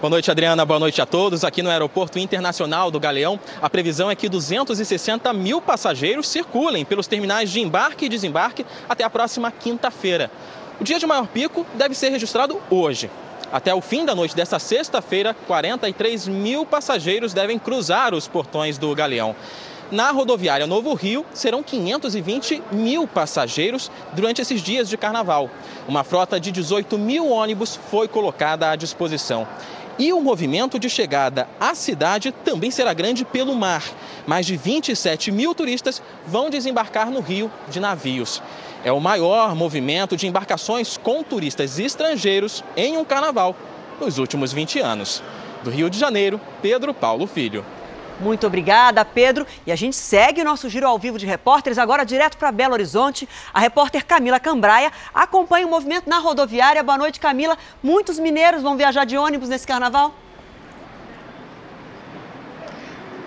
Boa 0.00 0.10
noite, 0.10 0.30
Adriana. 0.30 0.64
Boa 0.64 0.78
noite 0.78 1.02
a 1.02 1.06
todos. 1.06 1.42
Aqui 1.42 1.60
no 1.60 1.70
Aeroporto 1.70 2.20
Internacional 2.20 2.88
do 2.88 3.00
Galeão, 3.00 3.38
a 3.60 3.68
previsão 3.68 4.08
é 4.08 4.14
que 4.14 4.28
260 4.28 5.32
mil 5.32 5.60
passageiros 5.60 6.28
circulem 6.28 6.84
pelos 6.84 7.08
terminais 7.08 7.50
de 7.50 7.60
embarque 7.60 8.04
e 8.04 8.08
desembarque 8.08 8.64
até 8.88 9.02
a 9.02 9.10
próxima 9.10 9.50
quinta-feira. 9.50 10.30
O 10.80 10.84
dia 10.84 11.00
de 11.00 11.06
maior 11.06 11.26
pico 11.26 11.66
deve 11.74 11.96
ser 11.96 12.10
registrado 12.10 12.62
hoje. 12.70 13.10
Até 13.52 13.74
o 13.74 13.82
fim 13.82 14.06
da 14.06 14.14
noite 14.14 14.34
desta 14.34 14.58
sexta-feira, 14.58 15.36
43 15.46 16.26
mil 16.26 16.64
passageiros 16.64 17.34
devem 17.34 17.58
cruzar 17.58 18.14
os 18.14 18.26
portões 18.26 18.78
do 18.78 18.94
Galeão. 18.94 19.36
Na 19.90 20.10
rodoviária 20.10 20.66
Novo 20.66 20.94
Rio, 20.94 21.26
serão 21.34 21.62
520 21.62 22.62
mil 22.72 23.06
passageiros 23.06 23.90
durante 24.14 24.40
esses 24.40 24.62
dias 24.62 24.88
de 24.88 24.96
carnaval. 24.96 25.50
Uma 25.86 26.02
frota 26.02 26.40
de 26.40 26.50
18 26.50 26.96
mil 26.96 27.28
ônibus 27.28 27.78
foi 27.90 28.08
colocada 28.08 28.70
à 28.70 28.74
disposição. 28.74 29.46
E 29.98 30.10
o 30.14 30.20
movimento 30.22 30.78
de 30.78 30.88
chegada 30.88 31.46
à 31.60 31.74
cidade 31.74 32.32
também 32.32 32.70
será 32.70 32.94
grande 32.94 33.22
pelo 33.22 33.54
mar. 33.54 33.84
Mais 34.26 34.46
de 34.46 34.56
27 34.56 35.30
mil 35.30 35.54
turistas 35.54 36.02
vão 36.26 36.48
desembarcar 36.48 37.10
no 37.10 37.20
Rio 37.20 37.52
de 37.68 37.78
navios. 37.78 38.40
É 38.84 38.90
o 38.90 39.00
maior 39.00 39.54
movimento 39.54 40.16
de 40.16 40.26
embarcações 40.26 40.96
com 40.96 41.22
turistas 41.22 41.78
estrangeiros 41.78 42.64
em 42.76 42.96
um 42.96 43.04
carnaval 43.04 43.54
nos 44.00 44.18
últimos 44.18 44.52
20 44.52 44.80
anos. 44.80 45.22
Do 45.62 45.70
Rio 45.70 45.88
de 45.88 45.96
Janeiro, 45.96 46.40
Pedro 46.60 46.92
Paulo 46.92 47.28
Filho. 47.28 47.64
Muito 48.18 48.44
obrigada, 48.46 49.04
Pedro. 49.04 49.46
E 49.64 49.70
a 49.70 49.76
gente 49.76 49.94
segue 49.94 50.40
o 50.42 50.44
nosso 50.44 50.68
giro 50.68 50.86
ao 50.86 50.98
vivo 50.98 51.16
de 51.16 51.26
repórteres, 51.26 51.78
agora 51.78 52.04
direto 52.04 52.36
para 52.36 52.50
Belo 52.50 52.74
Horizonte. 52.74 53.28
A 53.54 53.60
repórter 53.60 54.04
Camila 54.04 54.40
Cambraia 54.40 54.90
acompanha 55.14 55.66
o 55.66 55.70
movimento 55.70 56.10
na 56.10 56.18
rodoviária. 56.18 56.82
Boa 56.82 56.98
noite, 56.98 57.20
Camila. 57.20 57.56
Muitos 57.82 58.18
mineiros 58.18 58.62
vão 58.62 58.76
viajar 58.76 59.04
de 59.04 59.16
ônibus 59.16 59.48
nesse 59.48 59.66
carnaval? 59.66 60.12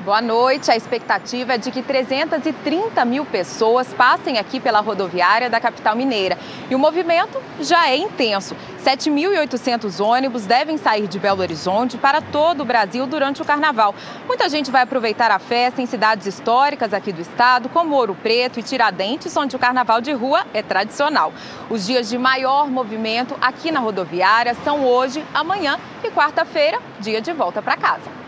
Boa 0.06 0.22
noite. 0.22 0.70
A 0.70 0.76
expectativa 0.76 1.56
é 1.56 1.58
de 1.58 1.72
que 1.72 1.82
330 1.82 3.04
mil 3.06 3.26
pessoas 3.26 3.92
passem 3.92 4.38
aqui 4.38 4.60
pela 4.60 4.80
rodoviária 4.80 5.50
da 5.50 5.60
capital 5.60 5.96
mineira. 5.96 6.38
E 6.70 6.76
o 6.76 6.80
movimento 6.80 7.42
já 7.60 7.90
é 7.90 7.98
intenso. 7.98 8.56
7.800 8.86 10.00
ônibus 10.00 10.46
devem 10.46 10.78
sair 10.78 11.08
de 11.08 11.18
Belo 11.18 11.42
Horizonte 11.42 11.98
para 11.98 12.22
todo 12.22 12.62
o 12.62 12.66
Brasil 12.66 13.08
durante 13.08 13.42
o 13.42 13.46
carnaval. 13.46 13.96
Muita 14.28 14.48
gente 14.48 14.70
vai 14.70 14.84
aproveitar 14.84 15.32
a 15.32 15.40
festa 15.40 15.82
em 15.82 15.88
cidades 15.88 16.28
históricas 16.28 16.94
aqui 16.94 17.12
do 17.12 17.22
estado, 17.22 17.68
como 17.68 17.96
Ouro 17.96 18.14
Preto 18.14 18.60
e 18.60 18.64
Tiradentes, 18.64 19.36
onde 19.36 19.56
o 19.56 19.60
carnaval 19.60 20.02
de 20.02 20.12
rua 20.14 20.46
é 20.54 20.62
tradicional. 20.62 21.34
Os 21.68 21.84
dias 21.84 22.08
de 22.08 22.20
maior 22.20 22.70
movimento 22.70 23.36
aqui 23.42 23.72
na 23.72 23.80
rodoviária 23.80 24.56
são 24.64 24.86
hoje, 24.86 25.26
amanhã 25.34 25.80
e 26.04 26.12
quarta-feira, 26.12 26.80
dia 27.00 27.20
de 27.20 27.34
volta 27.34 27.60
para 27.60 27.76
casa. 27.76 28.25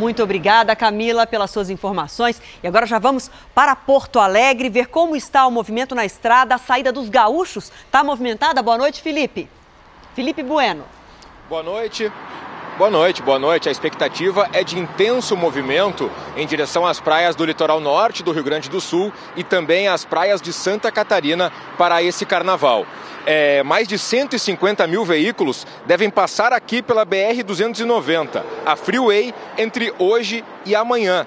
Muito 0.00 0.22
obrigada, 0.22 0.74
Camila, 0.74 1.26
pelas 1.26 1.50
suas 1.50 1.68
informações. 1.68 2.40
E 2.62 2.66
agora 2.66 2.86
já 2.86 2.98
vamos 2.98 3.30
para 3.54 3.76
Porto 3.76 4.18
Alegre 4.18 4.70
ver 4.70 4.86
como 4.86 5.14
está 5.14 5.46
o 5.46 5.50
movimento 5.50 5.94
na 5.94 6.06
estrada. 6.06 6.54
A 6.54 6.58
saída 6.58 6.90
dos 6.90 7.10
gaúchos 7.10 7.70
está 7.84 8.02
movimentada. 8.02 8.62
Boa 8.62 8.78
noite, 8.78 9.02
Felipe. 9.02 9.46
Felipe 10.14 10.42
Bueno. 10.42 10.86
Boa 11.50 11.62
noite. 11.62 12.10
Boa 12.80 12.90
noite, 12.90 13.20
boa 13.20 13.38
noite. 13.38 13.68
A 13.68 13.72
expectativa 13.72 14.48
é 14.54 14.64
de 14.64 14.78
intenso 14.78 15.36
movimento 15.36 16.10
em 16.34 16.46
direção 16.46 16.86
às 16.86 16.98
praias 16.98 17.36
do 17.36 17.44
litoral 17.44 17.78
norte 17.78 18.22
do 18.22 18.32
Rio 18.32 18.42
Grande 18.42 18.70
do 18.70 18.80
Sul 18.80 19.12
e 19.36 19.44
também 19.44 19.86
às 19.86 20.06
praias 20.06 20.40
de 20.40 20.50
Santa 20.50 20.90
Catarina 20.90 21.52
para 21.76 22.02
esse 22.02 22.24
carnaval. 22.24 22.86
É, 23.26 23.62
mais 23.62 23.86
de 23.86 23.98
150 23.98 24.86
mil 24.86 25.04
veículos 25.04 25.66
devem 25.84 26.08
passar 26.08 26.54
aqui 26.54 26.80
pela 26.80 27.04
BR-290, 27.04 28.42
a 28.64 28.74
Freeway, 28.76 29.34
entre 29.58 29.92
hoje 29.98 30.42
e 30.64 30.74
amanhã. 30.74 31.26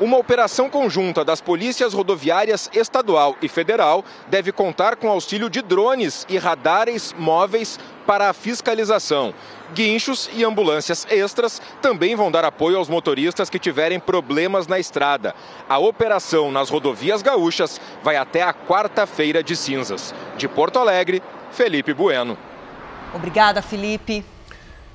Uma 0.00 0.18
operação 0.18 0.68
conjunta 0.68 1.24
das 1.24 1.40
polícias 1.40 1.94
rodoviárias 1.94 2.68
estadual 2.74 3.36
e 3.40 3.46
federal 3.46 4.04
deve 4.26 4.50
contar 4.50 4.96
com 4.96 5.08
auxílio 5.08 5.48
de 5.48 5.62
drones 5.62 6.26
e 6.28 6.36
radares 6.36 7.14
móveis 7.16 7.78
para 8.04 8.28
a 8.28 8.32
fiscalização. 8.32 9.32
Guinchos 9.72 10.28
e 10.34 10.44
ambulâncias 10.44 11.06
extras 11.08 11.62
também 11.80 12.16
vão 12.16 12.28
dar 12.28 12.44
apoio 12.44 12.76
aos 12.76 12.88
motoristas 12.88 13.48
que 13.48 13.58
tiverem 13.58 14.00
problemas 14.00 14.66
na 14.66 14.80
estrada. 14.80 15.32
A 15.68 15.78
operação 15.78 16.50
nas 16.50 16.70
rodovias 16.70 17.22
gaúchas 17.22 17.80
vai 18.02 18.16
até 18.16 18.42
a 18.42 18.52
quarta-feira 18.52 19.44
de 19.44 19.54
cinzas. 19.54 20.12
De 20.36 20.48
Porto 20.48 20.80
Alegre, 20.80 21.22
Felipe 21.52 21.94
Bueno. 21.94 22.36
Obrigada, 23.14 23.62
Felipe. 23.62 24.24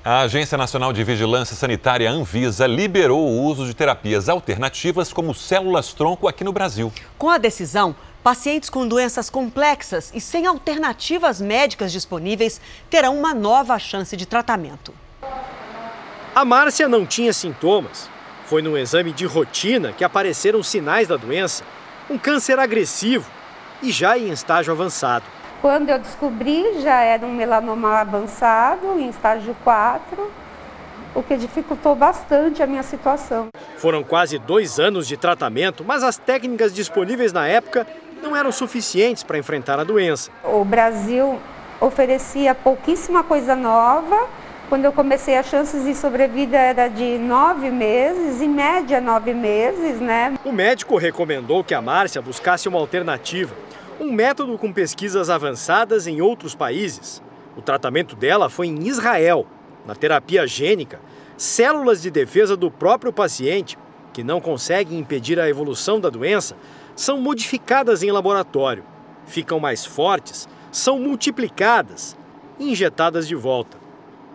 A 0.02 0.20
Agência 0.20 0.56
Nacional 0.56 0.94
de 0.94 1.04
Vigilância 1.04 1.54
Sanitária 1.54 2.10
Anvisa 2.10 2.66
liberou 2.66 3.20
o 3.20 3.42
uso 3.42 3.66
de 3.66 3.74
terapias 3.74 4.30
alternativas 4.30 5.12
como 5.12 5.34
células-tronco 5.34 6.26
aqui 6.26 6.42
no 6.42 6.54
Brasil. 6.54 6.90
Com 7.18 7.28
a 7.28 7.36
decisão, 7.36 7.94
pacientes 8.24 8.70
com 8.70 8.88
doenças 8.88 9.28
complexas 9.28 10.10
e 10.14 10.18
sem 10.18 10.46
alternativas 10.46 11.38
médicas 11.38 11.92
disponíveis 11.92 12.62
terão 12.88 13.14
uma 13.14 13.34
nova 13.34 13.78
chance 13.78 14.16
de 14.16 14.24
tratamento. 14.24 14.94
A 16.34 16.46
Márcia 16.46 16.88
não 16.88 17.04
tinha 17.04 17.34
sintomas. 17.34 18.08
Foi 18.46 18.62
num 18.62 18.78
exame 18.78 19.12
de 19.12 19.26
rotina 19.26 19.92
que 19.92 20.02
apareceram 20.02 20.62
sinais 20.62 21.08
da 21.08 21.18
doença, 21.18 21.62
um 22.08 22.16
câncer 22.16 22.58
agressivo 22.58 23.30
e 23.82 23.92
já 23.92 24.16
em 24.16 24.30
estágio 24.30 24.72
avançado. 24.72 25.26
Quando 25.60 25.90
eu 25.90 25.98
descobri, 25.98 26.80
já 26.80 27.02
era 27.02 27.26
um 27.26 27.34
melanoma 27.34 27.98
avançado, 27.98 28.98
em 28.98 29.10
estágio 29.10 29.54
4. 29.62 30.30
o 31.14 31.22
que 31.22 31.36
dificultou 31.36 31.94
bastante 31.94 32.62
a 32.62 32.66
minha 32.66 32.84
situação. 32.84 33.48
Foram 33.76 34.02
quase 34.02 34.38
dois 34.38 34.78
anos 34.78 35.08
de 35.08 35.16
tratamento, 35.16 35.84
mas 35.84 36.04
as 36.04 36.16
técnicas 36.16 36.72
disponíveis 36.72 37.32
na 37.32 37.48
época 37.48 37.86
não 38.22 38.36
eram 38.36 38.52
suficientes 38.52 39.22
para 39.24 39.36
enfrentar 39.36 39.78
a 39.80 39.84
doença. 39.84 40.30
O 40.44 40.64
Brasil 40.64 41.38
oferecia 41.80 42.54
pouquíssima 42.54 43.24
coisa 43.24 43.56
nova. 43.56 44.28
Quando 44.68 44.84
eu 44.84 44.92
comecei, 44.92 45.36
as 45.36 45.46
chances 45.46 45.84
de 45.84 45.96
sobrevida 45.96 46.56
era 46.56 46.86
de 46.86 47.18
nove 47.18 47.70
meses, 47.70 48.40
em 48.40 48.48
média 48.48 49.00
nove 49.00 49.34
meses, 49.34 50.00
né? 50.00 50.34
O 50.44 50.52
médico 50.52 50.96
recomendou 50.96 51.64
que 51.64 51.74
a 51.74 51.82
Márcia 51.82 52.22
buscasse 52.22 52.68
uma 52.68 52.78
alternativa, 52.78 53.52
um 54.00 54.10
método 54.10 54.56
com 54.56 54.72
pesquisas 54.72 55.28
avançadas 55.28 56.06
em 56.06 56.22
outros 56.22 56.54
países. 56.54 57.22
O 57.54 57.60
tratamento 57.60 58.16
dela 58.16 58.48
foi 58.48 58.66
em 58.66 58.88
Israel, 58.88 59.46
na 59.86 59.94
terapia 59.94 60.46
gênica, 60.46 60.98
células 61.36 62.00
de 62.00 62.10
defesa 62.10 62.56
do 62.56 62.70
próprio 62.70 63.12
paciente, 63.12 63.78
que 64.12 64.24
não 64.24 64.40
conseguem 64.40 64.98
impedir 64.98 65.38
a 65.38 65.48
evolução 65.48 66.00
da 66.00 66.08
doença, 66.08 66.56
são 66.96 67.20
modificadas 67.20 68.02
em 68.02 68.10
laboratório, 68.10 68.84
ficam 69.26 69.60
mais 69.60 69.84
fortes, 69.84 70.48
são 70.72 70.98
multiplicadas 70.98 72.16
injetadas 72.58 73.28
de 73.28 73.34
volta. 73.34 73.76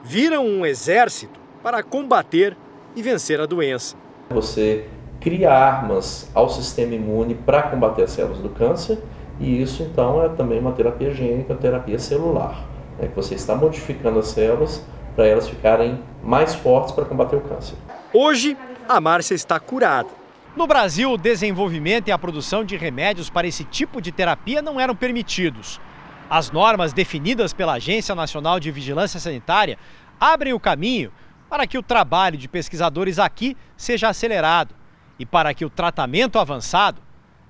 Viram 0.03 0.45
um 0.45 0.65
exército 0.65 1.39
para 1.63 1.81
combater 1.81 2.55
e 2.95 3.01
vencer 3.01 3.41
a 3.41 3.45
doença. 3.45 3.95
Você 4.29 4.87
cria 5.19 5.51
armas 5.51 6.29
ao 6.33 6.49
sistema 6.49 6.93
imune 6.93 7.33
para 7.33 7.63
combater 7.63 8.03
as 8.03 8.11
células 8.11 8.39
do 8.39 8.49
câncer, 8.49 8.99
e 9.39 9.61
isso 9.61 9.83
então 9.83 10.23
é 10.23 10.29
também 10.29 10.59
uma 10.59 10.71
terapia 10.71 11.13
gênica, 11.13 11.55
terapia 11.55 11.99
celular, 11.99 12.63
né, 12.99 13.07
que 13.07 13.15
você 13.15 13.35
está 13.35 13.55
modificando 13.55 14.19
as 14.19 14.27
células 14.27 14.85
para 15.15 15.25
elas 15.27 15.47
ficarem 15.47 15.99
mais 16.23 16.55
fortes 16.55 16.93
para 16.93 17.05
combater 17.05 17.35
o 17.35 17.41
câncer. 17.41 17.75
Hoje, 18.13 18.57
a 18.87 18.99
Márcia 18.99 19.33
está 19.33 19.59
curada. 19.59 20.09
No 20.55 20.67
Brasil, 20.67 21.11
o 21.11 21.17
desenvolvimento 21.17 22.07
e 22.07 22.11
a 22.11 22.17
produção 22.17 22.63
de 22.63 22.77
remédios 22.77 23.29
para 23.29 23.47
esse 23.47 23.63
tipo 23.65 24.01
de 24.01 24.11
terapia 24.11 24.61
não 24.61 24.79
eram 24.79 24.95
permitidos. 24.95 25.81
As 26.29 26.49
normas 26.49 26.93
definidas 26.93 27.53
pela 27.53 27.73
Agência 27.73 28.15
Nacional 28.15 28.59
de 28.59 28.71
Vigilância 28.71 29.19
Sanitária 29.19 29.77
abrem 30.19 30.53
o 30.53 30.59
caminho 30.59 31.11
para 31.49 31.67
que 31.67 31.77
o 31.77 31.83
trabalho 31.83 32.37
de 32.37 32.47
pesquisadores 32.47 33.19
aqui 33.19 33.55
seja 33.77 34.09
acelerado 34.09 34.73
e 35.19 35.25
para 35.25 35.53
que 35.53 35.65
o 35.65 35.69
tratamento 35.69 36.39
avançado 36.39 37.01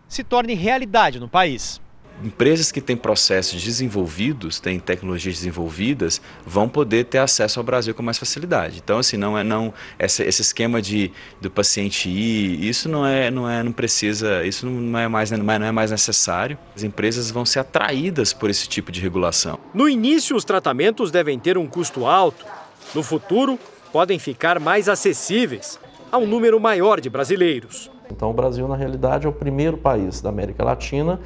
se 0.08 0.24
torne 0.24 0.54
realidade 0.54 1.20
no 1.20 1.28
país 1.28 1.82
empresas 2.24 2.72
que 2.72 2.80
têm 2.80 2.96
processos 2.96 3.62
desenvolvidos, 3.62 4.60
têm 4.60 4.80
tecnologias 4.80 5.36
desenvolvidas, 5.36 6.22
vão 6.46 6.68
poder 6.70 7.06
ter 7.06 7.18
acesso 7.18 7.60
ao 7.60 7.64
Brasil 7.64 7.94
com 7.94 8.02
mais 8.02 8.18
facilidade. 8.18 8.82
Então, 8.84 9.00
assim, 9.00 9.18
não 9.18 9.38
é 9.38 9.44
não 9.44 9.74
esse, 10.00 10.24
esse 10.24 10.42
esquema 10.42 10.82
de 10.82 11.12
do 11.42 11.50
paciente 11.50 12.10
ir, 12.10 12.64
isso 12.64 12.88
não 12.88 13.06
é 13.06 13.30
não 13.30 13.50
é 13.50 13.64
não 13.64 13.72
precisa, 13.72 14.46
isso 14.46 14.66
não 14.66 14.98
é 14.98 15.08
mais 15.08 15.32
não 15.32 15.66
é 15.66 15.72
mais 15.72 15.92
necessário. 15.92 16.58
As 16.76 16.84
empresas 16.84 17.32
vão 17.32 17.46
ser 17.46 17.60
atraídas 17.60 18.34
por 18.34 18.50
esse 18.50 18.68
tipo 18.68 18.92
de 18.92 19.02
regulação. 19.02 19.60
No 19.74 19.90
início, 19.90 20.36
os 20.36 20.46
tratamentos 20.46 21.12
devem 21.12 21.38
ter 21.40 21.58
um 21.58 21.68
custo 21.68 22.06
alto. 22.06 22.46
No 22.94 23.04
futuro, 23.04 23.60
podem 23.92 24.20
ficar 24.20 24.60
mais 24.60 24.88
acessíveis 24.88 25.80
a 26.12 26.18
um 26.18 26.28
número 26.28 26.60
maior 26.60 27.02
de 27.02 27.10
brasileiros. 27.10 27.90
Então, 28.12 28.30
o 28.30 28.34
Brasil, 28.34 28.68
na 28.68 28.76
realidade, 28.76 29.26
é 29.26 29.30
o 29.30 29.34
primeiro 29.34 29.78
país 29.78 30.22
da 30.22 30.30
América 30.30 30.64
Latina 30.64 31.20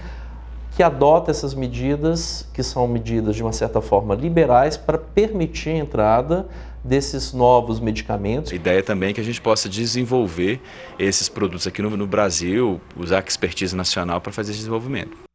que 0.75 0.83
adota 0.83 1.29
essas 1.29 1.53
medidas, 1.53 2.48
que 2.53 2.63
são 2.63 2.88
medidas 2.88 3.36
de 3.36 3.43
uma 3.43 3.51
certa 3.51 3.81
forma 3.81 4.15
liberais, 4.15 4.77
para 4.77 4.98
permitir 4.98 5.71
a 5.71 5.77
entrada 5.77 6.48
desses 6.83 7.33
novos 7.33 7.79
medicamentos. 7.79 8.51
A 8.53 8.55
ideia 8.55 8.81
também 8.81 9.09
é 9.09 9.13
que 9.13 9.19
a 9.19 9.24
gente 9.24 9.41
possa 9.41 9.67
desenvolver 9.67 10.62
esses 10.98 11.27
produtos 11.27 11.67
aqui 11.67 11.81
no, 11.81 11.89
no 11.98 12.07
Brasil, 12.07 12.79
usar 12.95 13.17
a 13.17 13.19
expertise 13.27 13.75
nacional 13.75 14.21
para 14.21 14.31
fazer 14.31 14.51
esse 14.51 14.59
desenvolvimento. 14.59 15.28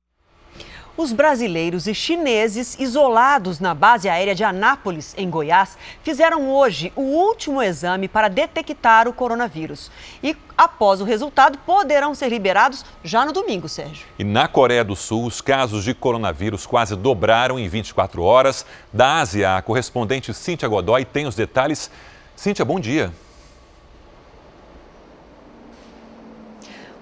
Os 0.96 1.12
brasileiros 1.12 1.88
e 1.88 1.94
chineses 1.94 2.78
isolados 2.78 3.58
na 3.58 3.74
base 3.74 4.08
aérea 4.08 4.32
de 4.32 4.44
Anápolis, 4.44 5.12
em 5.18 5.28
Goiás, 5.28 5.76
fizeram 6.04 6.48
hoje 6.48 6.92
o 6.94 7.02
último 7.02 7.60
exame 7.60 8.06
para 8.06 8.28
detectar 8.28 9.08
o 9.08 9.12
coronavírus. 9.12 9.90
E, 10.22 10.36
após 10.56 11.00
o 11.00 11.04
resultado, 11.04 11.58
poderão 11.66 12.14
ser 12.14 12.28
liberados 12.28 12.84
já 13.02 13.24
no 13.24 13.32
domingo, 13.32 13.68
Sérgio. 13.68 14.06
E 14.16 14.22
na 14.22 14.46
Coreia 14.46 14.84
do 14.84 14.94
Sul, 14.94 15.26
os 15.26 15.40
casos 15.40 15.82
de 15.82 15.94
coronavírus 15.94 16.64
quase 16.64 16.94
dobraram 16.94 17.58
em 17.58 17.66
24 17.66 18.22
horas. 18.22 18.64
Da 18.92 19.18
Ásia, 19.18 19.56
a 19.56 19.62
correspondente 19.62 20.32
Cíntia 20.32 20.68
Godoy 20.68 21.04
tem 21.04 21.26
os 21.26 21.34
detalhes. 21.34 21.90
Cíntia, 22.36 22.64
bom 22.64 22.78
dia. 22.78 23.12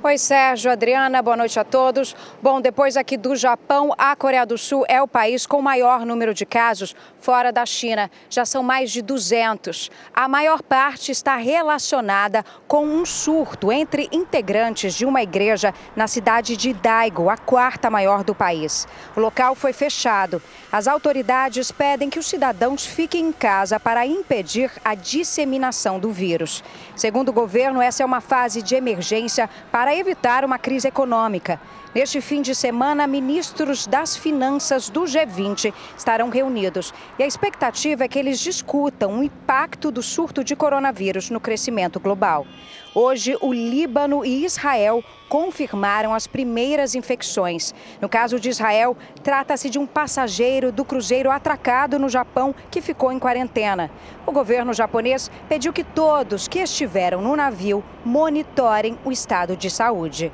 Oi, 0.05 0.19
Sérgio, 0.19 0.69
Adriana, 0.69 1.23
boa 1.23 1.37
noite 1.37 1.61
a 1.61 1.63
todos. 1.63 2.17
Bom, 2.43 2.61
depois 2.61 2.97
aqui 2.97 3.17
do 3.17 3.37
Japão, 3.37 3.95
a 3.97 4.17
Coreia 4.17 4.45
do 4.45 4.59
Sul 4.59 4.85
é 4.89 5.01
o 5.01 5.07
país 5.07 5.47
com 5.47 5.63
maior 5.63 6.05
número 6.05 6.35
de 6.35 6.45
casos 6.45 6.93
fora 7.21 7.53
da 7.53 7.65
China. 7.65 8.11
Já 8.29 8.45
são 8.45 8.65
mais 8.65 8.91
de 8.91 9.01
200. 9.01 9.93
A 10.13 10.27
maior 10.27 10.61
parte 10.61 11.13
está 11.13 11.37
relacionada 11.37 12.45
com 12.67 12.85
um 12.85 13.07
surto 13.07 13.71
entre 13.71 14.09
integrantes 14.11 14.95
de 14.95 15.07
uma 15.07 15.23
igreja 15.23 15.73
na 15.95 16.09
cidade 16.09 16.57
de 16.57 16.73
Daegu, 16.73 17.31
a 17.31 17.37
quarta 17.37 17.89
maior 17.89 18.25
do 18.25 18.35
país. 18.35 18.89
O 19.17 19.21
local 19.21 19.55
foi 19.55 19.73
fechado. 19.73 20.43
As 20.73 20.89
autoridades 20.89 21.71
pedem 21.71 22.11
que 22.11 22.19
os 22.19 22.27
cidadãos 22.27 22.85
fiquem 22.85 23.29
em 23.29 23.33
casa 23.33 23.79
para 23.79 24.05
impedir 24.05 24.69
a 24.85 24.97
disseminação 24.97 26.01
do 26.01 26.11
vírus. 26.11 26.65
Segundo 26.97 27.29
o 27.29 27.33
governo, 27.33 27.81
essa 27.81 28.03
é 28.03 28.07
uma 28.07 28.21
fase 28.21 28.63
de 28.63 28.75
emergência 28.75 29.49
para 29.71 29.92
para 29.93 29.99
evitar 30.01 30.43
uma 30.43 30.59
crise 30.59 30.89
econômica. 30.89 31.61
Neste 31.95 32.23
fim 32.23 32.41
de 32.41 32.55
semana, 32.55 33.07
ministros 33.07 33.87
das 33.87 34.17
finanças 34.17 34.89
do 34.89 35.03
G20 35.03 35.75
estarão 35.95 36.31
reunidos 36.31 36.91
e 37.19 37.23
a 37.23 37.27
expectativa 37.27 38.05
é 38.05 38.09
que 38.09 38.19
eles 38.19 38.41
discutam 38.41 39.19
o 39.19 39.23
impacto 39.23 39.91
do 39.91 40.03
surto 40.03 40.43
de 40.43 40.57
coronavírus 40.57 41.29
no 41.29 41.39
crescimento 41.39 42.01
global. 42.01 42.47
Hoje, 42.95 43.37
o 43.43 43.53
Líbano 43.53 44.25
e 44.25 44.43
Israel 44.43 45.05
confirmaram 45.29 46.15
as 46.15 46.27
primeiras 46.27 46.95
infecções. 46.95 47.75
No 48.01 48.09
caso 48.09 48.41
de 48.41 48.49
Israel, 48.49 48.97
trata-se 49.23 49.69
de 49.69 49.79
um 49.79 49.87
passageiro 49.87 50.73
do 50.73 50.87
cruzeiro 50.87 51.31
atracado 51.31 51.99
no 51.99 52.09
Japão 52.09 52.55
que 52.71 52.81
ficou 52.81 53.13
em 53.13 53.19
quarentena. 53.19 53.91
O 54.25 54.33
governo 54.33 54.73
japonês 54.73 55.31
pediu 55.47 55.75
que 55.75 55.85
todos 55.85 56.49
que 56.49 56.59
estiveram 56.59 57.21
no 57.21 57.37
navio 57.37 57.85
monitorem 58.03 58.99
o 59.05 59.13
estado 59.13 59.55
de 59.59 59.69
saúde. 59.69 60.33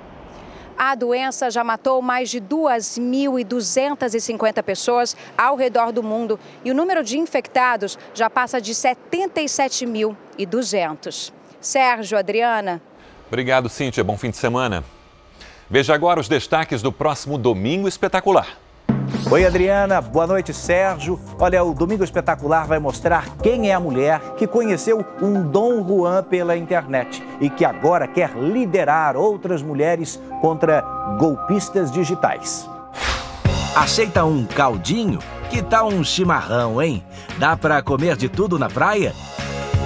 A 0.79 0.95
doença 0.95 1.51
já 1.51 1.63
matou 1.65 2.01
mais 2.01 2.31
de 2.31 2.41
2.250 2.41 4.63
pessoas 4.63 5.17
ao 5.37 5.57
redor 5.57 5.91
do 5.91 6.05
mundo 6.05 6.39
e 6.65 6.71
o 6.71 6.75
número 6.75 7.03
de 7.03 7.19
infectados 7.19 7.99
já 8.15 8.31
passa 8.31 8.61
de 8.61 8.73
77.200. 8.73 11.33
Sérgio, 11.61 12.17
Adriana. 12.17 12.81
Obrigado, 13.27 13.69
Cíntia. 13.69 14.05
Bom 14.05 14.17
fim 14.17 14.31
de 14.31 14.37
semana. 14.37 14.85
Veja 15.69 15.93
agora 15.93 16.21
os 16.21 16.29
destaques 16.29 16.81
do 16.81 16.93
próximo 16.93 17.37
Domingo 17.37 17.89
Espetacular. 17.89 18.47
Oi, 19.31 19.45
Adriana. 19.45 20.01
Boa 20.01 20.27
noite, 20.27 20.55
Sérgio. 20.55 21.21
Olha, 21.39 21.63
o 21.63 21.75
Domingo 21.75 22.03
Espetacular 22.03 22.67
vai 22.67 22.79
mostrar 22.79 23.37
quem 23.43 23.71
é 23.71 23.75
a 23.75 23.81
mulher 23.81 24.21
que 24.37 24.47
conheceu 24.47 25.05
um 25.21 25.43
Dom 25.43 25.87
Juan 25.87 26.23
pela 26.23 26.57
internet 26.57 27.23
e 27.41 27.51
que 27.51 27.65
agora 27.65 28.09
quer 28.09 28.31
liderar 28.37 29.17
outras 29.17 29.63
mulheres 29.63 30.21
contra 30.41 30.81
golpistas 31.19 31.91
digitais. 31.91 32.69
Aceita 33.77 34.25
um 34.25 34.45
caldinho? 34.47 35.19
Que 35.51 35.63
tal 35.63 35.89
um 35.89 36.03
chimarrão, 36.03 36.81
hein? 36.81 37.05
Dá 37.39 37.57
para 37.57 37.83
comer 37.83 38.17
de 38.17 38.29
tudo 38.29 38.59
na 38.59 38.69
praia? 38.69 39.15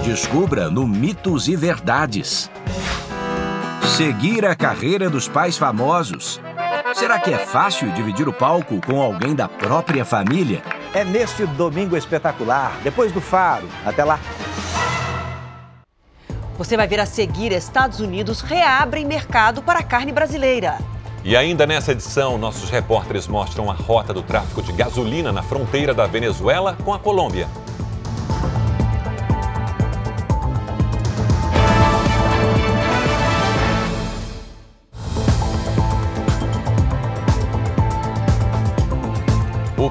Descubra 0.03 0.69
no 0.69 0.87
Mitos 0.87 1.47
e 1.47 1.55
Verdades. 1.55 2.49
Seguir 3.97 4.45
a 4.45 4.55
carreira 4.55 5.09
dos 5.09 5.27
pais 5.27 5.57
famosos 5.57 6.41
Será 6.93 7.19
que 7.19 7.33
é 7.33 7.39
fácil 7.39 7.91
dividir 7.91 8.27
o 8.27 8.33
palco 8.33 8.79
com 8.85 9.01
alguém 9.01 9.33
da 9.33 9.49
própria 9.49 10.05
família? 10.05 10.61
É 10.93 11.03
neste 11.03 11.45
domingo 11.45 11.97
espetacular, 11.97 12.79
depois 12.83 13.11
do 13.11 13.19
Faro. 13.19 13.67
Até 13.83 14.03
lá. 14.03 14.19
Você 16.55 16.77
vai 16.77 16.87
ver 16.87 16.99
a 16.99 17.05
seguir: 17.05 17.51
Estados 17.51 17.99
Unidos 17.99 18.41
reabrem 18.41 19.05
mercado 19.05 19.63
para 19.63 19.79
a 19.79 19.83
carne 19.83 20.11
brasileira. 20.11 20.77
E 21.23 21.35
ainda 21.35 21.65
nessa 21.65 21.93
edição, 21.93 22.37
nossos 22.37 22.69
repórteres 22.69 23.27
mostram 23.27 23.71
a 23.71 23.73
rota 23.73 24.13
do 24.13 24.21
tráfico 24.21 24.61
de 24.61 24.71
gasolina 24.71 25.31
na 25.31 25.41
fronteira 25.41 25.93
da 25.93 26.05
Venezuela 26.05 26.77
com 26.83 26.93
a 26.93 26.99
Colômbia. 26.99 27.47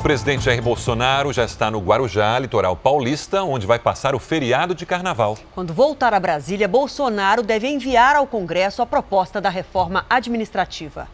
Presidente 0.03 0.47
Jair 0.47 0.61
Bolsonaro 0.61 1.33
já 1.33 1.45
está 1.45 1.71
no 1.71 1.79
Guarujá, 1.79 2.37
litoral 2.37 2.75
paulista, 2.75 3.45
onde 3.45 3.69
vai 3.69 3.79
passar 3.79 4.17
o 4.17 4.19
feriado 4.19 4.75
de 4.75 4.85
carnaval. 4.85 5.39
Quando 5.55 5.73
voltar 5.73 6.13
a 6.13 6.19
Brasília, 6.19 6.67
Bolsonaro 6.67 7.41
deve 7.41 7.69
enviar 7.69 8.17
ao 8.17 8.27
Congresso 8.27 8.83
a 8.83 8.87
proposta 8.87 9.41
da 9.41 9.49
reforma 9.49 10.05
administrativa. 10.11 11.07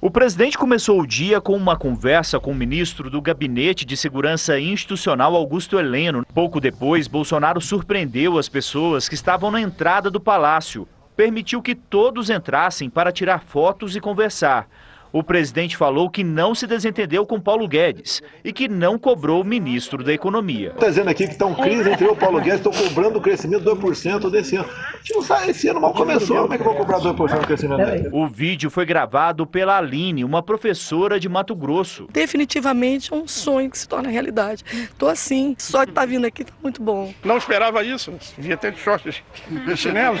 O 0.00 0.08
presidente 0.08 0.56
começou 0.56 1.00
o 1.00 1.06
dia 1.06 1.40
com 1.40 1.56
uma 1.56 1.76
conversa 1.76 2.38
com 2.38 2.52
o 2.52 2.54
ministro 2.54 3.10
do 3.10 3.20
Gabinete 3.20 3.84
de 3.84 3.96
Segurança 3.96 4.60
Institucional, 4.60 5.34
Augusto 5.34 5.76
Heleno. 5.76 6.24
Pouco 6.32 6.60
depois, 6.60 7.08
Bolsonaro 7.08 7.60
surpreendeu 7.60 8.38
as 8.38 8.48
pessoas 8.48 9.08
que 9.08 9.16
estavam 9.16 9.50
na 9.50 9.60
entrada 9.60 10.08
do 10.10 10.20
palácio. 10.20 10.86
Permitiu 11.16 11.60
que 11.60 11.74
todos 11.74 12.30
entrassem 12.30 12.88
para 12.88 13.10
tirar 13.10 13.42
fotos 13.42 13.96
e 13.96 14.00
conversar 14.00 14.68
o 15.14 15.22
presidente 15.22 15.76
falou 15.76 16.10
que 16.10 16.24
não 16.24 16.56
se 16.56 16.66
desentendeu 16.66 17.24
com 17.24 17.40
Paulo 17.40 17.68
Guedes 17.68 18.20
e 18.44 18.52
que 18.52 18.66
não 18.66 18.98
cobrou 18.98 19.42
o 19.42 19.44
ministro 19.44 20.02
da 20.02 20.12
Economia. 20.12 20.70
Está 20.70 20.88
dizendo 20.88 21.08
aqui 21.08 21.26
que 21.26 21.34
estão 21.34 21.54
crise 21.54 21.88
entre 21.88 22.08
o 22.08 22.16
Paulo 22.16 22.40
Guedes, 22.40 22.66
estão 22.66 22.72
cobrando 22.72 23.20
o 23.20 23.22
crescimento 23.22 23.62
de 23.62 23.70
2% 23.80 24.28
desse 24.28 24.56
ano. 24.56 24.68
Gente 25.04 25.16
não 25.16 25.22
sabe, 25.22 25.50
esse 25.50 25.68
ano 25.68 25.82
mal 25.82 25.92
começou, 25.92 26.40
como 26.40 26.54
é 26.54 26.56
que 26.56 26.62
eu 26.62 26.64
vou 26.64 26.76
cobrar 26.76 26.98
2% 26.98 27.40
do 27.40 27.46
crescimento 27.46 28.08
O 28.10 28.26
vídeo 28.26 28.70
foi 28.70 28.86
gravado 28.86 29.46
pela 29.46 29.76
Aline, 29.76 30.24
uma 30.24 30.42
professora 30.42 31.20
de 31.20 31.28
Mato 31.28 31.54
Grosso. 31.54 32.08
Definitivamente 32.10 33.12
é 33.12 33.16
um 33.16 33.28
sonho 33.28 33.70
que 33.70 33.76
se 33.76 33.86
torna 33.86 34.08
realidade. 34.08 34.64
Estou 34.72 35.10
assim, 35.10 35.54
só 35.58 35.84
de 35.84 35.90
estar 35.90 36.00
tá 36.00 36.06
vindo 36.06 36.24
aqui 36.26 36.40
está 36.40 36.54
muito 36.62 36.82
bom. 36.82 37.12
Não 37.22 37.36
esperava 37.36 37.84
isso, 37.84 38.14
devia 38.38 38.56
ter 38.56 38.72
de 38.72 38.78
shorts 38.78 39.22
de 39.46 39.76
chinelo. 39.76 40.18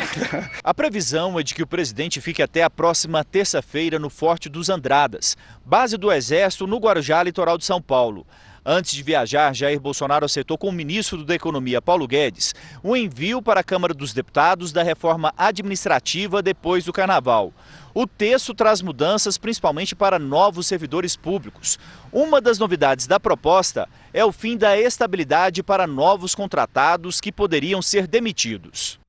A 0.62 0.74
previsão 0.74 1.40
é 1.40 1.42
de 1.42 1.54
que 1.54 1.62
o 1.62 1.66
presidente 1.66 2.20
fique 2.20 2.42
até 2.42 2.62
a 2.62 2.68
próxima 2.68 3.24
terça-feira 3.24 3.98
no 3.98 4.10
Forte 4.10 4.50
dos 4.50 4.68
Andradas, 4.68 5.34
base 5.64 5.96
do 5.96 6.12
Exército 6.12 6.66
no 6.66 6.76
Guarujá, 6.76 7.22
litoral 7.22 7.56
de 7.56 7.64
São 7.64 7.80
Paulo. 7.80 8.26
Antes 8.66 8.94
de 8.94 9.02
viajar, 9.02 9.54
Jair 9.54 9.78
Bolsonaro 9.78 10.24
aceitou 10.24 10.56
com 10.56 10.68
o 10.70 10.72
ministro 10.72 11.22
da 11.22 11.34
Economia, 11.34 11.82
Paulo 11.82 12.08
Guedes, 12.08 12.54
o 12.82 12.96
envio 12.96 13.42
para 13.42 13.60
a 13.60 13.64
Câmara 13.64 13.92
dos 13.92 14.14
Deputados 14.14 14.72
da 14.72 14.82
reforma 14.82 15.34
administrativa 15.36 16.40
depois 16.40 16.82
do 16.82 16.92
Carnaval. 16.92 17.52
O 17.92 18.06
texto 18.06 18.54
traz 18.54 18.80
mudanças 18.80 19.36
principalmente 19.36 19.94
para 19.94 20.18
novos 20.18 20.66
servidores 20.66 21.14
públicos. 21.14 21.78
Uma 22.10 22.40
das 22.40 22.58
novidades 22.58 23.06
da 23.06 23.20
proposta 23.20 23.86
é 24.14 24.24
o 24.24 24.32
fim 24.32 24.56
da 24.56 24.78
estabilidade 24.78 25.62
para 25.62 25.86
novos 25.86 26.34
contratados 26.34 27.20
que 27.20 27.30
poderiam 27.30 27.82
ser 27.82 28.06
demitidos. 28.06 29.03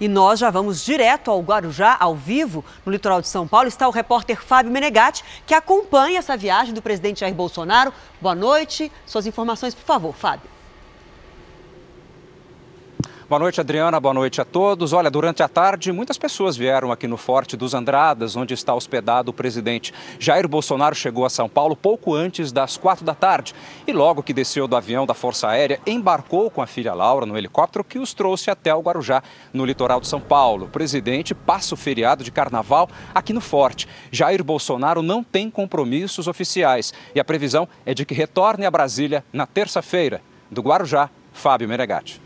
E 0.00 0.08
nós 0.08 0.38
já 0.38 0.50
vamos 0.50 0.84
direto 0.84 1.30
ao 1.30 1.40
Guarujá, 1.40 1.96
ao 1.98 2.14
vivo, 2.14 2.64
no 2.84 2.92
litoral 2.92 3.22
de 3.22 3.28
São 3.28 3.48
Paulo. 3.48 3.68
Está 3.68 3.88
o 3.88 3.90
repórter 3.90 4.42
Fábio 4.42 4.70
Menegatti, 4.70 5.24
que 5.46 5.54
acompanha 5.54 6.18
essa 6.18 6.36
viagem 6.36 6.74
do 6.74 6.82
presidente 6.82 7.20
Jair 7.20 7.34
Bolsonaro. 7.34 7.92
Boa 8.20 8.34
noite. 8.34 8.92
Suas 9.06 9.26
informações, 9.26 9.74
por 9.74 9.84
favor, 9.84 10.14
Fábio. 10.14 10.55
Boa 13.28 13.40
noite, 13.40 13.60
Adriana. 13.60 13.98
Boa 13.98 14.14
noite 14.14 14.40
a 14.40 14.44
todos. 14.44 14.92
Olha, 14.92 15.10
durante 15.10 15.42
a 15.42 15.48
tarde, 15.48 15.90
muitas 15.90 16.16
pessoas 16.16 16.56
vieram 16.56 16.92
aqui 16.92 17.08
no 17.08 17.16
Forte 17.16 17.56
dos 17.56 17.74
Andradas, 17.74 18.36
onde 18.36 18.54
está 18.54 18.72
hospedado 18.72 19.32
o 19.32 19.34
presidente. 19.34 19.92
Jair 20.20 20.46
Bolsonaro 20.46 20.94
chegou 20.94 21.24
a 21.24 21.28
São 21.28 21.48
Paulo 21.48 21.74
pouco 21.74 22.14
antes 22.14 22.52
das 22.52 22.76
quatro 22.76 23.04
da 23.04 23.16
tarde 23.16 23.52
e, 23.84 23.92
logo 23.92 24.22
que 24.22 24.32
desceu 24.32 24.68
do 24.68 24.76
avião 24.76 25.04
da 25.04 25.12
Força 25.12 25.48
Aérea, 25.48 25.80
embarcou 25.84 26.48
com 26.52 26.62
a 26.62 26.68
filha 26.68 26.94
Laura 26.94 27.26
no 27.26 27.36
helicóptero 27.36 27.82
que 27.82 27.98
os 27.98 28.14
trouxe 28.14 28.48
até 28.48 28.72
o 28.72 28.80
Guarujá, 28.80 29.20
no 29.52 29.64
litoral 29.64 30.00
de 30.00 30.06
São 30.06 30.20
Paulo. 30.20 30.66
O 30.66 30.70
presidente 30.70 31.34
passa 31.34 31.74
o 31.74 31.76
feriado 31.76 32.22
de 32.22 32.30
carnaval 32.30 32.88
aqui 33.12 33.32
no 33.32 33.40
Forte. 33.40 33.88
Jair 34.12 34.44
Bolsonaro 34.44 35.02
não 35.02 35.24
tem 35.24 35.50
compromissos 35.50 36.28
oficiais 36.28 36.94
e 37.12 37.18
a 37.18 37.24
previsão 37.24 37.68
é 37.84 37.92
de 37.92 38.06
que 38.06 38.14
retorne 38.14 38.64
a 38.64 38.70
Brasília 38.70 39.24
na 39.32 39.46
terça-feira. 39.46 40.22
Do 40.48 40.62
Guarujá, 40.62 41.10
Fábio 41.32 41.68
Meregatti. 41.68 42.24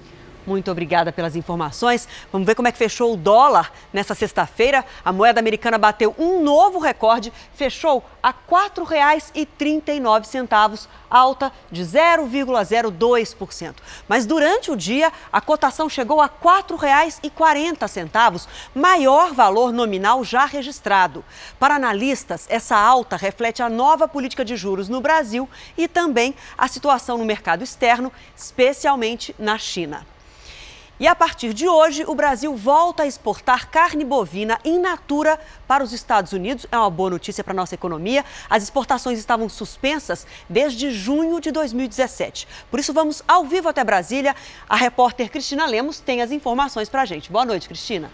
Muito 0.50 0.68
obrigada 0.68 1.12
pelas 1.12 1.36
informações. 1.36 2.08
Vamos 2.32 2.44
ver 2.44 2.56
como 2.56 2.66
é 2.66 2.72
que 2.72 2.78
fechou 2.78 3.14
o 3.14 3.16
dólar 3.16 3.70
nessa 3.92 4.16
sexta-feira. 4.16 4.84
A 5.04 5.12
moeda 5.12 5.38
americana 5.38 5.78
bateu 5.78 6.12
um 6.18 6.42
novo 6.42 6.80
recorde, 6.80 7.32
fechou 7.54 8.02
a 8.20 8.30
R$ 8.30 8.34
4,39, 8.50 10.88
alta 11.08 11.52
de 11.70 11.84
0,02%. 11.84 13.76
Mas 14.08 14.26
durante 14.26 14.72
o 14.72 14.76
dia, 14.76 15.12
a 15.32 15.40
cotação 15.40 15.88
chegou 15.88 16.20
a 16.20 16.24
R$ 16.24 16.32
4,40, 16.42 18.48
maior 18.74 19.32
valor 19.32 19.72
nominal 19.72 20.24
já 20.24 20.46
registrado. 20.46 21.24
Para 21.60 21.76
analistas, 21.76 22.48
essa 22.50 22.76
alta 22.76 23.16
reflete 23.16 23.62
a 23.62 23.68
nova 23.68 24.08
política 24.08 24.44
de 24.44 24.56
juros 24.56 24.88
no 24.88 25.00
Brasil 25.00 25.48
e 25.78 25.86
também 25.86 26.34
a 26.58 26.66
situação 26.66 27.16
no 27.16 27.24
mercado 27.24 27.62
externo, 27.62 28.12
especialmente 28.36 29.32
na 29.38 29.56
China. 29.56 30.09
E 31.00 31.08
a 31.08 31.14
partir 31.14 31.54
de 31.54 31.66
hoje, 31.66 32.04
o 32.06 32.14
Brasil 32.14 32.54
volta 32.54 33.04
a 33.04 33.06
exportar 33.06 33.70
carne 33.70 34.04
bovina 34.04 34.60
in 34.62 34.78
natura 34.78 35.40
para 35.66 35.82
os 35.82 35.94
Estados 35.94 36.34
Unidos. 36.34 36.66
É 36.70 36.76
uma 36.76 36.90
boa 36.90 37.08
notícia 37.08 37.42
para 37.42 37.54
a 37.54 37.56
nossa 37.56 37.74
economia. 37.74 38.22
As 38.50 38.62
exportações 38.64 39.18
estavam 39.18 39.48
suspensas 39.48 40.26
desde 40.46 40.90
junho 40.90 41.40
de 41.40 41.50
2017. 41.50 42.46
Por 42.70 42.78
isso, 42.78 42.92
vamos 42.92 43.22
ao 43.26 43.46
vivo 43.46 43.66
até 43.66 43.82
Brasília. 43.82 44.36
A 44.68 44.76
repórter 44.76 45.30
Cristina 45.30 45.64
Lemos 45.64 46.00
tem 46.00 46.20
as 46.20 46.30
informações 46.30 46.90
para 46.90 47.00
a 47.00 47.06
gente. 47.06 47.32
Boa 47.32 47.46
noite, 47.46 47.66
Cristina. 47.66 48.10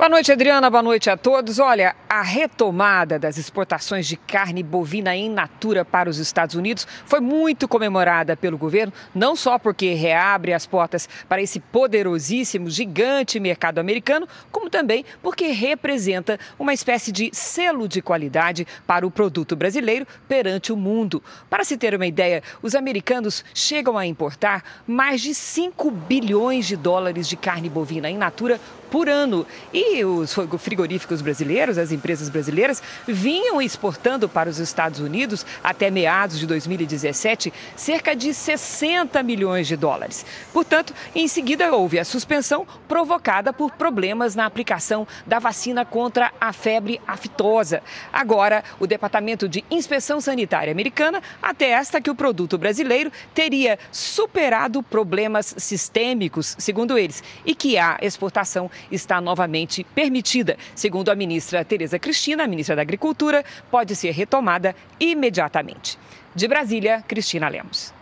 Boa 0.00 0.08
noite, 0.08 0.32
Adriana. 0.32 0.70
Boa 0.70 0.82
noite 0.82 1.10
a 1.10 1.16
todos. 1.18 1.58
Olha, 1.58 1.94
a 2.08 2.22
retomada 2.22 3.18
das 3.18 3.36
exportações 3.36 4.06
de 4.06 4.16
carne 4.16 4.62
bovina 4.62 5.14
em 5.14 5.28
natura 5.28 5.84
para 5.84 6.08
os 6.08 6.16
Estados 6.16 6.54
Unidos 6.54 6.88
foi 7.04 7.20
muito 7.20 7.68
comemorada 7.68 8.34
pelo 8.34 8.56
governo, 8.56 8.94
não 9.14 9.36
só 9.36 9.58
porque 9.58 9.92
reabre 9.92 10.54
as 10.54 10.64
portas 10.64 11.06
para 11.28 11.42
esse 11.42 11.60
poderosíssimo, 11.60 12.70
gigante 12.70 13.38
mercado 13.38 13.78
americano, 13.78 14.26
como 14.50 14.70
também 14.70 15.04
porque 15.22 15.48
representa 15.48 16.40
uma 16.58 16.72
espécie 16.72 17.12
de 17.12 17.28
selo 17.34 17.86
de 17.86 18.00
qualidade 18.00 18.66
para 18.86 19.06
o 19.06 19.10
produto 19.10 19.54
brasileiro 19.54 20.06
perante 20.26 20.72
o 20.72 20.78
mundo. 20.78 21.22
Para 21.50 21.62
se 21.62 21.76
ter 21.76 21.94
uma 21.94 22.06
ideia, 22.06 22.42
os 22.62 22.74
americanos 22.74 23.44
chegam 23.52 23.98
a 23.98 24.06
importar 24.06 24.64
mais 24.86 25.20
de 25.20 25.34
5 25.34 25.90
bilhões 25.90 26.66
de 26.66 26.74
dólares 26.74 27.28
de 27.28 27.36
carne 27.36 27.68
bovina 27.68 28.08
em 28.08 28.16
natura 28.16 28.58
por 28.90 29.08
ano. 29.08 29.46
E 29.72 29.89
os 30.04 30.34
frigoríficos 30.58 31.20
brasileiros, 31.20 31.78
as 31.78 31.92
empresas 31.92 32.28
brasileiras, 32.28 32.82
vinham 33.06 33.60
exportando 33.60 34.28
para 34.28 34.48
os 34.48 34.58
Estados 34.58 35.00
Unidos 35.00 35.44
até 35.62 35.90
meados 35.90 36.38
de 36.38 36.46
2017 36.46 37.52
cerca 37.76 38.14
de 38.14 38.32
60 38.32 39.22
milhões 39.22 39.66
de 39.66 39.76
dólares. 39.76 40.24
Portanto, 40.52 40.94
em 41.14 41.28
seguida 41.28 41.72
houve 41.72 41.98
a 41.98 42.04
suspensão 42.04 42.66
provocada 42.88 43.52
por 43.52 43.72
problemas 43.72 44.34
na 44.34 44.46
aplicação 44.46 45.06
da 45.26 45.38
vacina 45.38 45.84
contra 45.84 46.32
a 46.40 46.52
febre 46.52 47.00
aftosa. 47.06 47.82
Agora, 48.12 48.64
o 48.78 48.86
Departamento 48.86 49.48
de 49.48 49.64
Inspeção 49.70 50.20
Sanitária 50.20 50.72
Americana 50.72 51.22
atesta 51.42 52.00
que 52.00 52.10
o 52.10 52.14
produto 52.14 52.58
brasileiro 52.58 53.12
teria 53.34 53.78
superado 53.92 54.82
problemas 54.82 55.54
sistêmicos, 55.58 56.56
segundo 56.58 56.98
eles, 56.98 57.22
e 57.44 57.54
que 57.54 57.78
a 57.78 57.98
exportação 58.02 58.70
está 58.90 59.20
novamente 59.20 59.69
permitida. 59.94 60.56
Segundo 60.74 61.10
a 61.10 61.14
ministra 61.14 61.64
Tereza 61.64 61.98
Cristina, 61.98 62.44
a 62.44 62.48
ministra 62.48 62.76
da 62.76 62.82
Agricultura, 62.82 63.44
pode 63.70 63.94
ser 63.94 64.10
retomada 64.10 64.74
imediatamente. 64.98 65.98
De 66.34 66.46
Brasília, 66.46 67.02
Cristina 67.06 67.48
Lemos. 67.48 67.92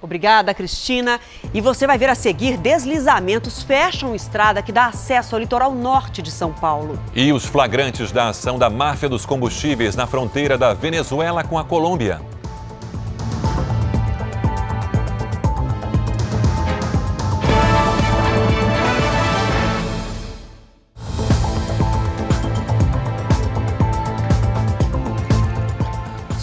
Obrigada, 0.00 0.52
Cristina. 0.52 1.18
E 1.54 1.60
você 1.60 1.86
vai 1.86 1.98
ver 1.98 2.08
a 2.08 2.14
seguir: 2.14 2.56
deslizamentos 2.58 3.62
fecham 3.62 4.14
estrada 4.14 4.62
que 4.62 4.72
dá 4.72 4.86
acesso 4.86 5.34
ao 5.34 5.40
litoral 5.40 5.74
norte 5.74 6.20
de 6.22 6.30
São 6.30 6.52
Paulo. 6.52 6.98
E 7.14 7.32
os 7.32 7.44
flagrantes 7.44 8.12
da 8.12 8.28
ação 8.28 8.58
da 8.58 8.68
máfia 8.68 9.08
dos 9.08 9.24
combustíveis 9.24 9.96
na 9.96 10.06
fronteira 10.06 10.58
da 10.58 10.74
Venezuela 10.74 11.42
com 11.42 11.58
a 11.58 11.64
Colômbia. 11.64 12.20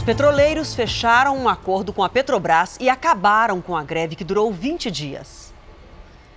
Petroleiros 0.04 0.76
fecharam 0.76 1.38
um 1.38 1.48
acordo 1.48 1.94
com 1.94 2.04
a 2.04 2.10
Petrobras 2.10 2.78
e 2.80 2.90
acabaram 2.90 3.62
com 3.62 3.76
a 3.76 3.84
greve 3.84 4.18
que 4.18 4.24
durou 4.24 4.52
20 4.52 4.92
dias. 4.92 5.54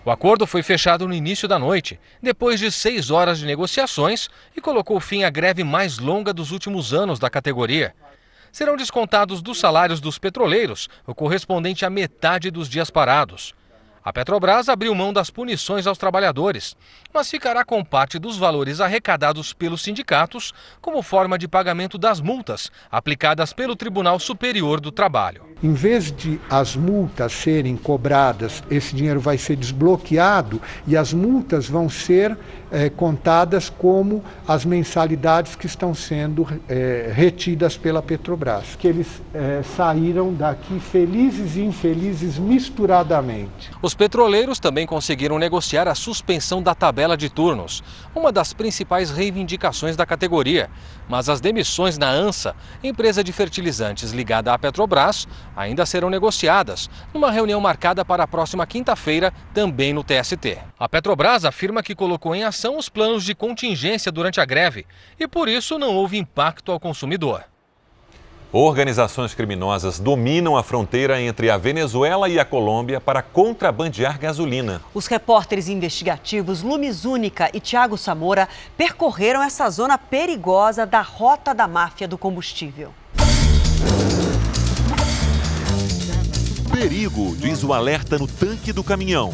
O 0.05 0.11
acordo 0.11 0.47
foi 0.47 0.63
fechado 0.63 1.09
no 1.09 1.13
início 1.13 1.49
da 1.49 1.59
noite, 1.59 1.99
depois 2.23 2.61
de 2.61 2.71
seis 2.71 3.11
horas 3.11 3.41
de 3.41 3.45
negociações, 3.45 4.29
e 4.57 4.61
colocou 4.61 5.01
fim 5.01 5.25
à 5.25 5.31
greve 5.31 5.65
mais 5.65 5.99
longa 5.99 6.33
dos 6.33 6.53
últimos 6.53 6.95
anos 6.95 7.19
da 7.19 7.29
categoria. 7.29 7.93
Serão 8.53 8.77
descontados 8.77 9.43
dos 9.43 9.59
salários 9.59 10.01
dos 10.01 10.17
petroleiros 10.17 10.89
o 11.05 11.13
correspondente 11.13 11.85
à 11.85 11.91
metade 11.91 12.53
dos 12.53 12.69
dias 12.69 12.89
parados. 12.89 13.53
A 14.07 14.13
Petrobras 14.13 14.69
abriu 14.69 14.95
mão 14.95 15.13
das 15.13 15.31
punições 15.31 15.85
aos 15.85 15.99
trabalhadores, 15.99 16.77
mas 17.13 17.29
ficará 17.29 17.65
com 17.65 17.85
parte 17.85 18.21
dos 18.21 18.39
valores 18.39 18.81
arrecadados 18.81 19.53
pelos 19.53 19.83
sindicatos 19.83 20.55
como 20.81 21.03
forma 21.03 21.37
de 21.37 21.49
pagamento 21.49 21.99
das 21.99 22.21
multas 22.21 22.71
aplicadas 22.89 23.53
pelo 23.53 23.75
Tribunal 23.75 24.21
Superior 24.21 24.79
do 24.79 24.93
Trabalho. 24.93 25.43
Em 25.61 25.73
vez 25.73 26.13
de 26.13 26.41
as 26.49 26.77
multas 26.77 27.33
serem 27.33 27.77
cobradas, 27.77 28.63
esse 28.71 28.95
dinheiro 28.95 29.19
vai 29.19 29.39
ser 29.39 29.57
desbloqueado 29.57 30.63
e 30.87 30.97
as 30.97 31.13
multas 31.13 31.69
vão 31.69 31.89
ser 31.89 32.39
é, 32.71 32.89
contadas 32.89 33.69
como 33.71 34.23
as 34.47 34.65
mensalidades 34.65 35.55
que 35.55 35.67
estão 35.67 35.95
sendo 35.95 36.47
é, 36.69 37.11
retidas 37.15 37.77
pela 37.77 38.03
Petrobras. 38.03 38.77
Que 38.79 38.89
eles 38.89 39.23
é, 39.35 39.63
saíram 39.77 40.33
daqui 40.33 40.79
felizes 40.81 41.57
e 41.57 41.63
infelizes 41.63 42.39
misturadamente. 42.39 43.71
Os 43.83 43.95
petroleiros 43.95 44.59
também 44.59 44.87
conseguiram 44.87 45.39
negociar 45.39 45.89
a 45.89 45.95
suspensão 45.95 46.63
da 46.63 46.75
tabela 46.75 47.17
de 47.17 47.29
turnos, 47.29 47.83
uma 48.15 48.33
das 48.33 48.53
principais 48.53 49.11
reivindicações 49.11 49.97
da 49.97 50.07
categoria. 50.07 50.69
Mas 51.09 51.29
as 51.29 51.41
demissões 51.41 51.97
na 51.99 52.09
ANSA, 52.09 52.55
empresa 52.83 53.23
de 53.23 53.33
fertilizantes 53.33 54.11
ligada 54.11 54.53
à 54.53 54.59
Petrobras, 54.59 55.29
ainda 55.57 55.87
serão 55.87 56.11
negociadas, 56.11 56.91
numa 57.15 57.31
reunião 57.31 57.61
marcada 57.61 58.05
para 58.05 58.25
a 58.25 58.27
próxima 58.27 58.67
quinta-feira, 58.67 59.33
também 59.55 59.93
no 59.93 60.03
TST. 60.03 60.59
A 60.79 60.89
Petrobras 60.89 61.45
afirma 61.45 61.83
que 61.83 61.95
colocou 61.95 62.35
em 62.35 62.45
os 62.57 62.89
planos 62.89 63.25
de 63.25 63.35
contingência 63.35 64.11
durante 64.11 64.41
a 64.41 64.45
greve 64.45 64.87
e, 65.19 65.29
por 65.29 65.49
isso, 65.49 65.79
não 65.79 65.95
houve 65.95 66.17
impacto 66.17 66.73
ao 66.73 66.81
consumidor. 66.81 67.45
Organizações 68.53 69.35
criminosas 69.35 69.99
dominam 69.99 70.57
a 70.57 70.63
fronteira 70.63 71.21
entre 71.21 71.51
a 71.51 71.59
Venezuela 71.59 72.29
e 72.29 72.39
a 72.39 72.45
Colômbia 72.45 73.01
para 73.01 73.21
contrabandear 73.21 74.19
gasolina. 74.19 74.81
Os 74.95 75.07
repórteres 75.07 75.69
investigativos 75.69 76.63
Lumes 76.63 77.05
Única 77.05 77.51
e 77.53 77.61
Tiago 77.61 77.99
Samora 77.99 78.49
percorreram 78.77 79.43
essa 79.43 79.69
zona 79.69 79.99
perigosa 79.99 80.87
da 80.87 81.03
rota 81.03 81.53
da 81.53 81.69
máfia 81.69 82.09
do 82.09 82.17
combustível. 82.17 82.95
Perigo, 86.73 87.35
diz 87.37 87.65
o 87.65 87.73
alerta 87.73 88.19
no 88.19 88.27
tanque 88.27 88.73
do 88.73 88.85
caminhão. 88.85 89.33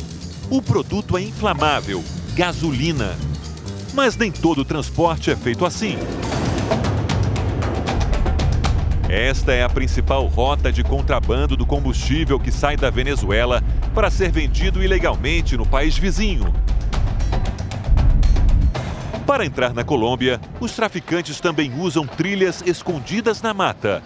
O 0.50 0.62
produto 0.62 1.16
é 1.16 1.20
inflamável, 1.22 2.02
gasolina. 2.34 3.16
Mas 3.94 4.16
nem 4.16 4.30
todo 4.30 4.64
transporte 4.64 5.30
é 5.30 5.36
feito 5.36 5.66
assim. 5.66 5.98
Esta 9.08 9.52
é 9.52 9.62
a 9.62 9.68
principal 9.68 10.26
rota 10.26 10.72
de 10.72 10.82
contrabando 10.82 11.54
do 11.54 11.66
combustível 11.66 12.40
que 12.40 12.50
sai 12.50 12.76
da 12.78 12.88
Venezuela 12.88 13.62
para 13.94 14.10
ser 14.10 14.30
vendido 14.30 14.82
ilegalmente 14.82 15.56
no 15.56 15.66
país 15.66 15.98
vizinho. 15.98 16.52
Para 19.26 19.44
entrar 19.44 19.74
na 19.74 19.84
Colômbia, 19.84 20.40
os 20.58 20.72
traficantes 20.72 21.40
também 21.40 21.78
usam 21.78 22.06
trilhas 22.06 22.62
escondidas 22.64 23.42
na 23.42 23.52
mata. 23.52 24.02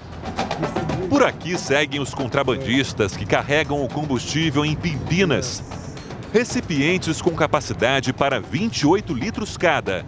Por 1.09 1.23
aqui 1.23 1.57
seguem 1.57 2.01
os 2.01 2.12
contrabandistas 2.12 3.17
que 3.17 3.25
carregam 3.25 3.85
o 3.85 3.89
combustível 3.89 4.65
em 4.65 4.75
pimpinas. 4.75 5.86
Recipientes 6.33 7.23
com 7.23 7.35
capacidade 7.35 8.12
para 8.12 8.41
28 8.41 9.15
litros 9.15 9.57
cada. 9.57 10.05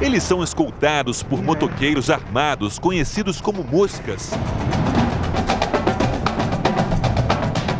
Eles 0.00 0.22
são 0.22 0.42
escoltados 0.42 1.22
por 1.22 1.42
motoqueiros 1.42 2.10
armados 2.10 2.78
conhecidos 2.78 3.40
como 3.40 3.62
moscas. 3.62 4.30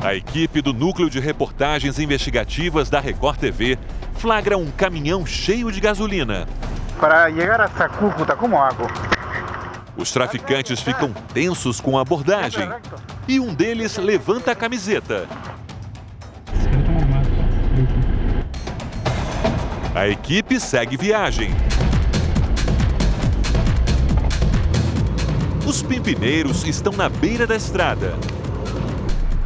A 0.04 0.14
equipe 0.14 0.60
do 0.60 0.72
Núcleo 0.72 1.08
de 1.08 1.20
Reportagens 1.20 1.98
Investigativas 1.98 2.90
da 2.90 3.00
Record 3.00 3.38
TV 3.38 3.78
flagra 4.16 4.58
um 4.58 4.70
caminhão 4.70 5.24
cheio 5.24 5.70
de 5.70 5.80
gasolina. 5.80 6.46
Para 7.00 7.30
chegar 7.32 7.60
a 7.60 7.88
Cúcuta, 7.88 8.36
como 8.36 8.60
hago? 8.60 8.86
Os 9.96 10.10
traficantes 10.10 10.80
ficam 10.80 11.12
tensos 11.32 11.80
com 11.80 11.96
a 11.96 12.02
abordagem 12.02 12.68
e 13.28 13.38
um 13.38 13.54
deles 13.54 13.96
levanta 13.96 14.52
a 14.52 14.54
camiseta. 14.54 15.26
A 19.94 20.08
equipe 20.08 20.58
segue 20.58 20.96
viagem. 20.96 21.50
Os 25.66 25.82
pimpineiros 25.82 26.64
estão 26.64 26.94
na 26.94 27.10
beira 27.10 27.46
da 27.46 27.54
estrada. 27.54 28.14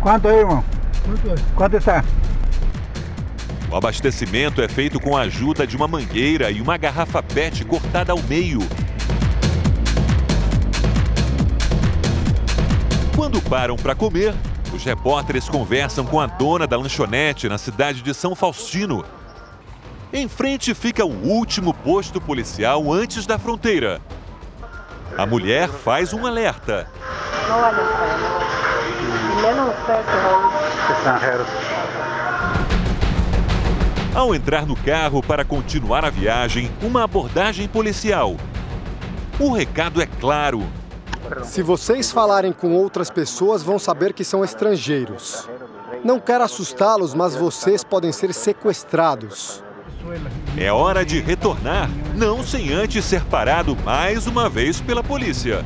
Quanto 0.01 0.29
aí, 0.29 0.39
irmão? 0.39 0.65
Quanto 1.57 1.77
está? 1.77 2.05
O 3.69 3.75
abastecimento 3.75 4.63
é 4.63 4.69
feito 4.69 5.01
com 5.01 5.17
a 5.17 5.23
ajuda 5.23 5.67
de 5.67 5.77
uma 5.77 5.89
mangueira 5.89 6.49
e 6.49 6.61
uma 6.61 6.77
garrafa 6.77 7.21
PET 7.21 7.65
cortada 7.65 8.13
ao 8.13 8.23
meio. 8.23 8.61
Quando 13.17 13.43
param 13.43 13.75
para 13.75 13.97
comer, 13.97 14.33
os 14.73 14.85
repórteres 14.85 15.49
conversam 15.49 16.07
com 16.07 16.21
a 16.21 16.27
dona 16.29 16.69
da 16.69 16.77
lanchonete 16.77 17.49
na 17.49 17.59
cidade 17.59 18.01
de 18.01 18.15
São 18.15 18.37
Faustino. 18.37 19.05
Em 20.13 20.29
frente 20.29 20.73
fica 20.73 21.05
o 21.05 21.29
último 21.29 21.75
posto 21.75 22.21
policial 22.21 22.93
antes 22.93 23.27
da 23.27 23.39
fronteira. 23.39 24.01
A 25.19 25.27
mulher 25.27 25.69
faz 25.69 26.13
um 26.13 26.25
alerta. 26.25 26.89
Ao 34.15 34.35
entrar 34.35 34.65
no 34.65 34.77
carro 34.77 35.23
para 35.23 35.45
continuar 35.45 36.05
a 36.05 36.11
viagem, 36.11 36.71
uma 36.81 37.03
abordagem 37.03 37.67
policial. 37.67 38.37
O 39.41 39.53
recado 39.53 40.01
é 40.01 40.07
claro. 40.07 40.65
Se 41.43 41.63
vocês 41.63 42.13
falarem 42.13 42.53
com 42.53 42.75
outras 42.75 43.11
pessoas, 43.11 43.63
vão 43.63 43.79
saber 43.79 44.13
que 44.13 44.23
são 44.25 44.45
estrangeiros. 44.45 45.49
Não 46.05 46.21
quero 46.21 46.45
assustá-los, 46.45 47.13
mas 47.13 47.35
vocês 47.35 47.83
podem 47.83 48.13
ser 48.13 48.33
sequestrados. 48.33 49.66
É 50.57 50.73
hora 50.73 51.05
de 51.05 51.21
retornar, 51.21 51.91
não 52.15 52.43
sem 52.43 52.73
antes 52.73 53.05
ser 53.05 53.23
parado 53.25 53.77
mais 53.85 54.27
uma 54.27 54.49
vez 54.49 54.81
pela 54.81 55.03
polícia. 55.03 55.65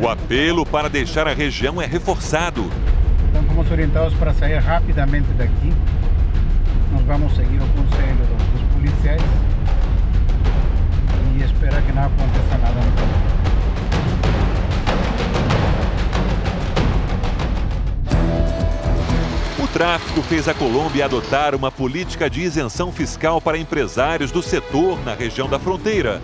O 0.00 0.08
apelo 0.08 0.66
para 0.66 0.88
deixar 0.88 1.28
a 1.28 1.32
região 1.32 1.80
é 1.80 1.86
reforçado. 1.86 2.70
Então, 3.28 3.42
fomos 3.44 3.70
orientados 3.70 4.14
para 4.14 4.34
sair 4.34 4.58
rapidamente 4.58 5.28
daqui. 5.34 5.72
Nós 6.92 7.02
vamos 7.02 7.34
seguir 7.34 7.56
o 7.56 7.68
conselho 7.68 8.18
dos 8.52 8.62
policiais 8.74 9.22
e 11.36 11.42
esperar 11.42 11.82
que 11.82 11.92
não 11.92 12.02
aconteça 12.02 12.58
nada 12.58 12.74
no 12.74 12.92
caminho. 12.92 13.31
Tráfico 19.72 20.20
fez 20.22 20.48
a 20.48 20.54
Colômbia 20.54 21.06
adotar 21.06 21.54
uma 21.54 21.72
política 21.72 22.28
de 22.28 22.42
isenção 22.42 22.92
fiscal 22.92 23.40
para 23.40 23.56
empresários 23.56 24.30
do 24.30 24.42
setor 24.42 25.02
na 25.02 25.14
região 25.14 25.48
da 25.48 25.58
fronteira. 25.58 26.20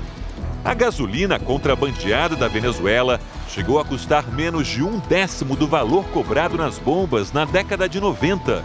A 0.63 0.75
gasolina 0.75 1.39
contrabandeada 1.39 2.37
da 2.37 2.47
Venezuela 2.47 3.19
chegou 3.49 3.81
a 3.81 3.85
custar 3.85 4.31
menos 4.31 4.67
de 4.67 4.83
um 4.83 4.99
décimo 4.99 5.57
do 5.57 5.67
valor 5.67 6.05
cobrado 6.09 6.59
nas 6.59 6.79
bombas 6.79 7.33
na 7.33 7.47
década 7.47 7.89
de 7.89 7.99
90. 7.99 8.63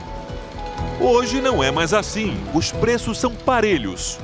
Hoje 1.00 1.40
não 1.40 1.64
é 1.64 1.72
mais 1.72 1.94
assim, 1.94 2.38
os 2.54 2.72
preços 2.72 3.18
são 3.18 3.34
parelhos. 3.34 4.20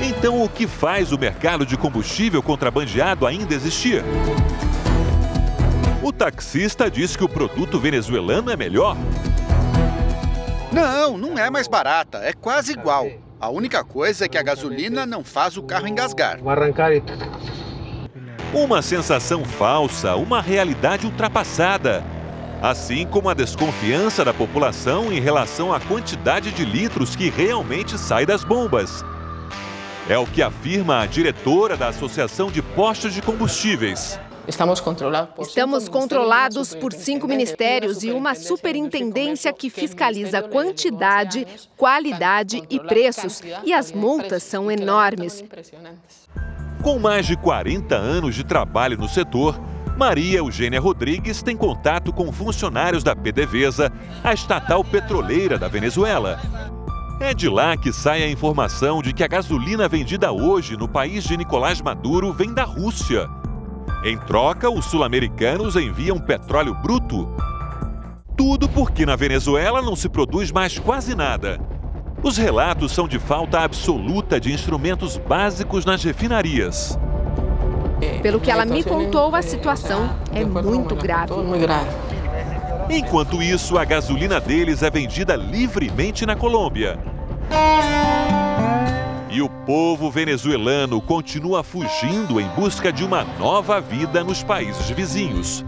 Então, 0.00 0.42
o 0.44 0.48
que 0.48 0.68
faz 0.68 1.10
o 1.10 1.18
mercado 1.18 1.66
de 1.66 1.76
combustível 1.76 2.42
contrabandeado 2.42 3.26
ainda 3.26 3.52
existir? 3.52 4.04
O 6.04 6.12
taxista 6.12 6.90
diz 6.90 7.16
que 7.16 7.24
o 7.24 7.28
produto 7.28 7.80
venezuelano 7.80 8.50
é 8.50 8.56
melhor. 8.58 8.94
Não, 10.70 11.16
não 11.16 11.38
é 11.38 11.48
mais 11.48 11.66
barata, 11.66 12.18
é 12.18 12.34
quase 12.34 12.72
igual. 12.72 13.08
A 13.40 13.48
única 13.48 13.82
coisa 13.82 14.26
é 14.26 14.28
que 14.28 14.36
a 14.36 14.42
gasolina 14.42 15.06
não 15.06 15.24
faz 15.24 15.56
o 15.56 15.62
carro 15.62 15.88
engasgar. 15.88 16.40
Uma 18.52 18.82
sensação 18.82 19.46
falsa, 19.46 20.14
uma 20.14 20.42
realidade 20.42 21.06
ultrapassada. 21.06 22.04
Assim 22.60 23.06
como 23.06 23.30
a 23.30 23.34
desconfiança 23.34 24.22
da 24.26 24.34
população 24.34 25.10
em 25.10 25.20
relação 25.20 25.72
à 25.72 25.80
quantidade 25.80 26.52
de 26.52 26.66
litros 26.66 27.16
que 27.16 27.30
realmente 27.30 27.96
sai 27.96 28.26
das 28.26 28.44
bombas. 28.44 29.02
É 30.06 30.18
o 30.18 30.26
que 30.26 30.42
afirma 30.42 31.00
a 31.00 31.06
diretora 31.06 31.78
da 31.78 31.88
Associação 31.88 32.50
de 32.50 32.60
Postos 32.60 33.14
de 33.14 33.22
Combustíveis. 33.22 34.20
Estamos 34.46 34.80
controlados, 34.80 35.48
Estamos 35.48 35.88
controlados 35.88 36.74
por 36.74 36.92
cinco 36.92 37.26
ministérios 37.26 38.02
e 38.02 38.10
uma 38.10 38.34
superintendência 38.34 39.52
que 39.52 39.70
fiscaliza 39.70 40.42
quantidade, 40.42 41.46
qualidade 41.76 42.62
e 42.68 42.78
preços. 42.78 43.40
E 43.64 43.72
as 43.72 43.90
multas 43.90 44.42
são 44.42 44.70
enormes. 44.70 45.42
Com 46.82 46.98
mais 46.98 47.26
de 47.26 47.36
40 47.36 47.94
anos 47.94 48.34
de 48.34 48.44
trabalho 48.44 48.98
no 48.98 49.08
setor, 49.08 49.58
Maria 49.96 50.38
Eugênia 50.38 50.80
Rodrigues 50.80 51.42
tem 51.42 51.56
contato 51.56 52.12
com 52.12 52.30
funcionários 52.30 53.02
da 53.02 53.16
PDVSA, 53.16 53.90
a 54.22 54.34
estatal 54.34 54.84
petroleira 54.84 55.58
da 55.58 55.68
Venezuela. 55.68 56.38
É 57.20 57.32
de 57.32 57.48
lá 57.48 57.76
que 57.76 57.92
sai 57.92 58.22
a 58.22 58.28
informação 58.28 59.00
de 59.00 59.14
que 59.14 59.22
a 59.22 59.28
gasolina 59.28 59.88
vendida 59.88 60.32
hoje 60.32 60.76
no 60.76 60.88
país 60.88 61.24
de 61.24 61.36
Nicolás 61.36 61.80
Maduro 61.80 62.32
vem 62.32 62.52
da 62.52 62.64
Rússia. 62.64 63.30
Em 64.04 64.18
troca, 64.18 64.68
os 64.68 64.84
sul-americanos 64.84 65.76
enviam 65.76 66.18
petróleo 66.18 66.74
bruto. 66.74 67.26
Tudo 68.36 68.68
porque 68.68 69.06
na 69.06 69.16
Venezuela 69.16 69.80
não 69.80 69.96
se 69.96 70.10
produz 70.10 70.52
mais 70.52 70.78
quase 70.78 71.14
nada. 71.14 71.58
Os 72.22 72.36
relatos 72.36 72.92
são 72.92 73.08
de 73.08 73.18
falta 73.18 73.60
absoluta 73.60 74.38
de 74.38 74.52
instrumentos 74.52 75.16
básicos 75.16 75.86
nas 75.86 76.04
refinarias. 76.04 76.98
Pelo 78.20 78.40
que 78.40 78.50
ela 78.50 78.66
me 78.66 78.84
contou, 78.84 79.34
a 79.34 79.40
situação 79.40 80.14
é 80.34 80.44
muito 80.44 80.94
grave. 80.96 81.32
Enquanto 82.90 83.42
isso, 83.42 83.78
a 83.78 83.86
gasolina 83.86 84.38
deles 84.38 84.82
é 84.82 84.90
vendida 84.90 85.34
livremente 85.34 86.26
na 86.26 86.36
Colômbia. 86.36 86.98
E 89.34 89.42
o 89.42 89.48
povo 89.48 90.12
venezuelano 90.12 91.00
continua 91.00 91.64
fugindo 91.64 92.40
em 92.40 92.46
busca 92.50 92.92
de 92.92 93.02
uma 93.02 93.24
nova 93.24 93.80
vida 93.80 94.22
nos 94.22 94.44
países 94.44 94.88
vizinhos. 94.90 95.64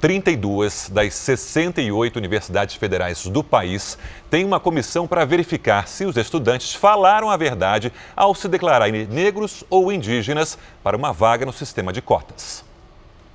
32 0.00 0.90
das 0.92 1.14
68 1.14 2.16
universidades 2.16 2.74
federais 2.74 3.24
do 3.28 3.44
país 3.44 3.96
têm 4.28 4.44
uma 4.44 4.58
comissão 4.58 5.06
para 5.06 5.24
verificar 5.24 5.86
se 5.86 6.04
os 6.04 6.16
estudantes 6.16 6.74
falaram 6.74 7.30
a 7.30 7.36
verdade 7.36 7.92
ao 8.16 8.34
se 8.34 8.48
declararem 8.48 9.06
negros 9.06 9.62
ou 9.70 9.92
indígenas 9.92 10.58
para 10.82 10.96
uma 10.96 11.12
vaga 11.12 11.46
no 11.46 11.52
sistema 11.52 11.92
de 11.92 12.02
cotas. 12.02 12.64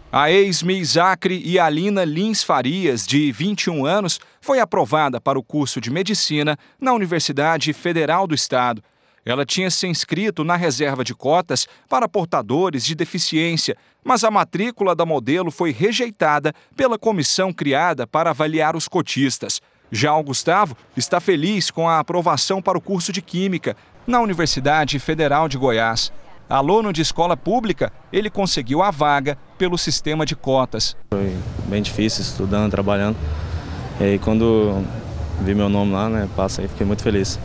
A 0.10 0.32
ex-Miss 0.32 0.96
Acre 0.96 1.42
e 1.46 1.60
Alina 1.60 2.06
Lins 2.06 2.42
Farias, 2.42 3.06
de 3.06 3.30
21 3.30 3.86
anos, 3.86 4.22
foi 4.48 4.62
aprovada 4.62 5.20
para 5.20 5.38
o 5.38 5.44
curso 5.44 5.82
de 5.82 5.92
medicina 5.92 6.58
na 6.80 6.94
Universidade 6.94 7.74
Federal 7.74 8.26
do 8.26 8.34
Estado. 8.34 8.82
Ela 9.26 9.46
tinha 9.46 9.70
se 9.70 9.86
inscrito 9.88 10.42
na 10.46 10.56
reserva 10.56 11.04
de 11.04 11.14
cotas 11.14 11.68
para 11.90 12.08
portadores 12.08 12.86
de 12.86 12.96
deficiência, 12.96 13.76
mas 14.06 14.24
a 14.24 14.32
matrícula 14.32 14.96
da 14.96 15.06
modelo 15.06 15.52
foi 15.52 15.74
rejeitada 15.74 16.54
pela 16.78 16.98
comissão 16.98 17.52
criada 17.52 18.08
para 18.08 18.30
avaliar 18.30 18.74
os 18.74 18.88
cotistas. 18.88 19.62
Já 19.92 20.16
o 20.16 20.24
Gustavo 20.24 20.78
está 20.96 21.20
feliz 21.20 21.70
com 21.70 21.90
a 21.90 22.00
aprovação 22.00 22.62
para 22.62 22.78
o 22.78 22.82
curso 22.82 23.12
de 23.12 23.22
Química 23.22 23.76
na 24.08 24.22
Universidade 24.22 24.98
Federal 24.98 25.50
de 25.50 25.58
Goiás. 25.58 26.10
Aluno 26.50 26.94
de 26.94 27.02
escola 27.02 27.36
pública, 27.36 27.92
ele 28.14 28.30
conseguiu 28.30 28.82
a 28.82 28.92
vaga 28.92 29.38
pelo 29.58 29.78
sistema 29.78 30.26
de 30.26 30.38
cotas. 30.38 30.96
Foi 31.14 31.36
bem 31.68 31.82
difícil 31.82 32.22
estudando, 32.22 32.72
trabalhando. 32.72 33.18
E 34.00 34.04
aí 34.04 34.20
quando 34.20 34.84
vi 35.42 35.56
meu 35.56 35.70
nome 35.70 35.94
lá, 35.94 36.10
né, 36.10 36.30
passa 36.36 36.62
aí, 36.62 36.68
fiquei 36.68 36.86
muito 36.86 37.04
feliz. 37.04 37.40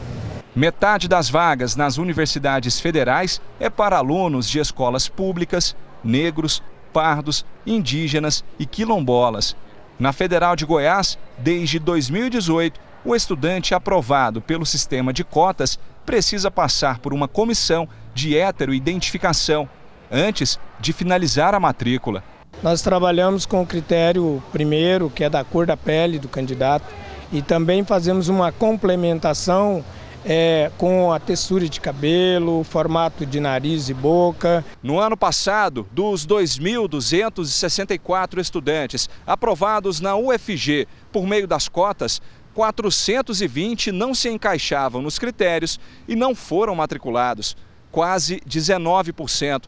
Metade 0.54 1.08
das 1.08 1.30
vagas 1.30 1.76
nas 1.76 1.96
universidades 1.96 2.78
federais 2.78 3.40
é 3.58 3.70
para 3.70 3.96
alunos 3.96 4.48
de 4.48 4.58
escolas 4.58 5.08
públicas, 5.08 5.74
negros, 6.04 6.62
pardos, 6.92 7.44
indígenas 7.66 8.44
e 8.58 8.66
quilombolas. 8.66 9.56
Na 9.98 10.12
Federal 10.12 10.54
de 10.54 10.66
Goiás, 10.66 11.18
desde 11.38 11.78
2018, 11.78 12.78
o 13.04 13.16
estudante 13.16 13.74
aprovado 13.74 14.42
pelo 14.42 14.66
sistema 14.66 15.12
de 15.12 15.24
cotas 15.24 15.78
precisa 16.04 16.50
passar 16.50 16.98
por 16.98 17.14
uma 17.14 17.26
comissão 17.26 17.88
de 18.14 18.36
heteroidentificação 18.36 19.68
antes 20.10 20.58
de 20.78 20.92
finalizar 20.92 21.54
a 21.54 21.60
matrícula. 21.60 22.22
Nós 22.60 22.82
trabalhamos 22.82 23.46
com 23.46 23.62
o 23.62 23.66
critério 23.66 24.42
primeiro, 24.52 25.08
que 25.10 25.22
é 25.24 25.30
da 25.30 25.44
cor 25.44 25.66
da 25.66 25.76
pele 25.76 26.18
do 26.18 26.28
candidato, 26.28 26.84
e 27.32 27.42
também 27.42 27.84
fazemos 27.84 28.28
uma 28.28 28.52
complementação 28.52 29.84
é, 30.24 30.70
com 30.78 31.12
a 31.12 31.18
textura 31.18 31.68
de 31.68 31.80
cabelo, 31.80 32.62
formato 32.62 33.26
de 33.26 33.40
nariz 33.40 33.88
e 33.88 33.94
boca. 33.94 34.64
No 34.82 35.00
ano 35.00 35.16
passado, 35.16 35.88
dos 35.90 36.24
2.264 36.26 38.38
estudantes 38.38 39.10
aprovados 39.26 40.00
na 40.00 40.14
UFG 40.16 40.86
por 41.10 41.26
meio 41.26 41.48
das 41.48 41.68
cotas, 41.68 42.22
420 42.54 43.90
não 43.90 44.14
se 44.14 44.28
encaixavam 44.28 45.02
nos 45.02 45.18
critérios 45.18 45.80
e 46.06 46.14
não 46.14 46.34
foram 46.34 46.74
matriculados, 46.74 47.56
quase 47.90 48.42
19%. 48.48 49.62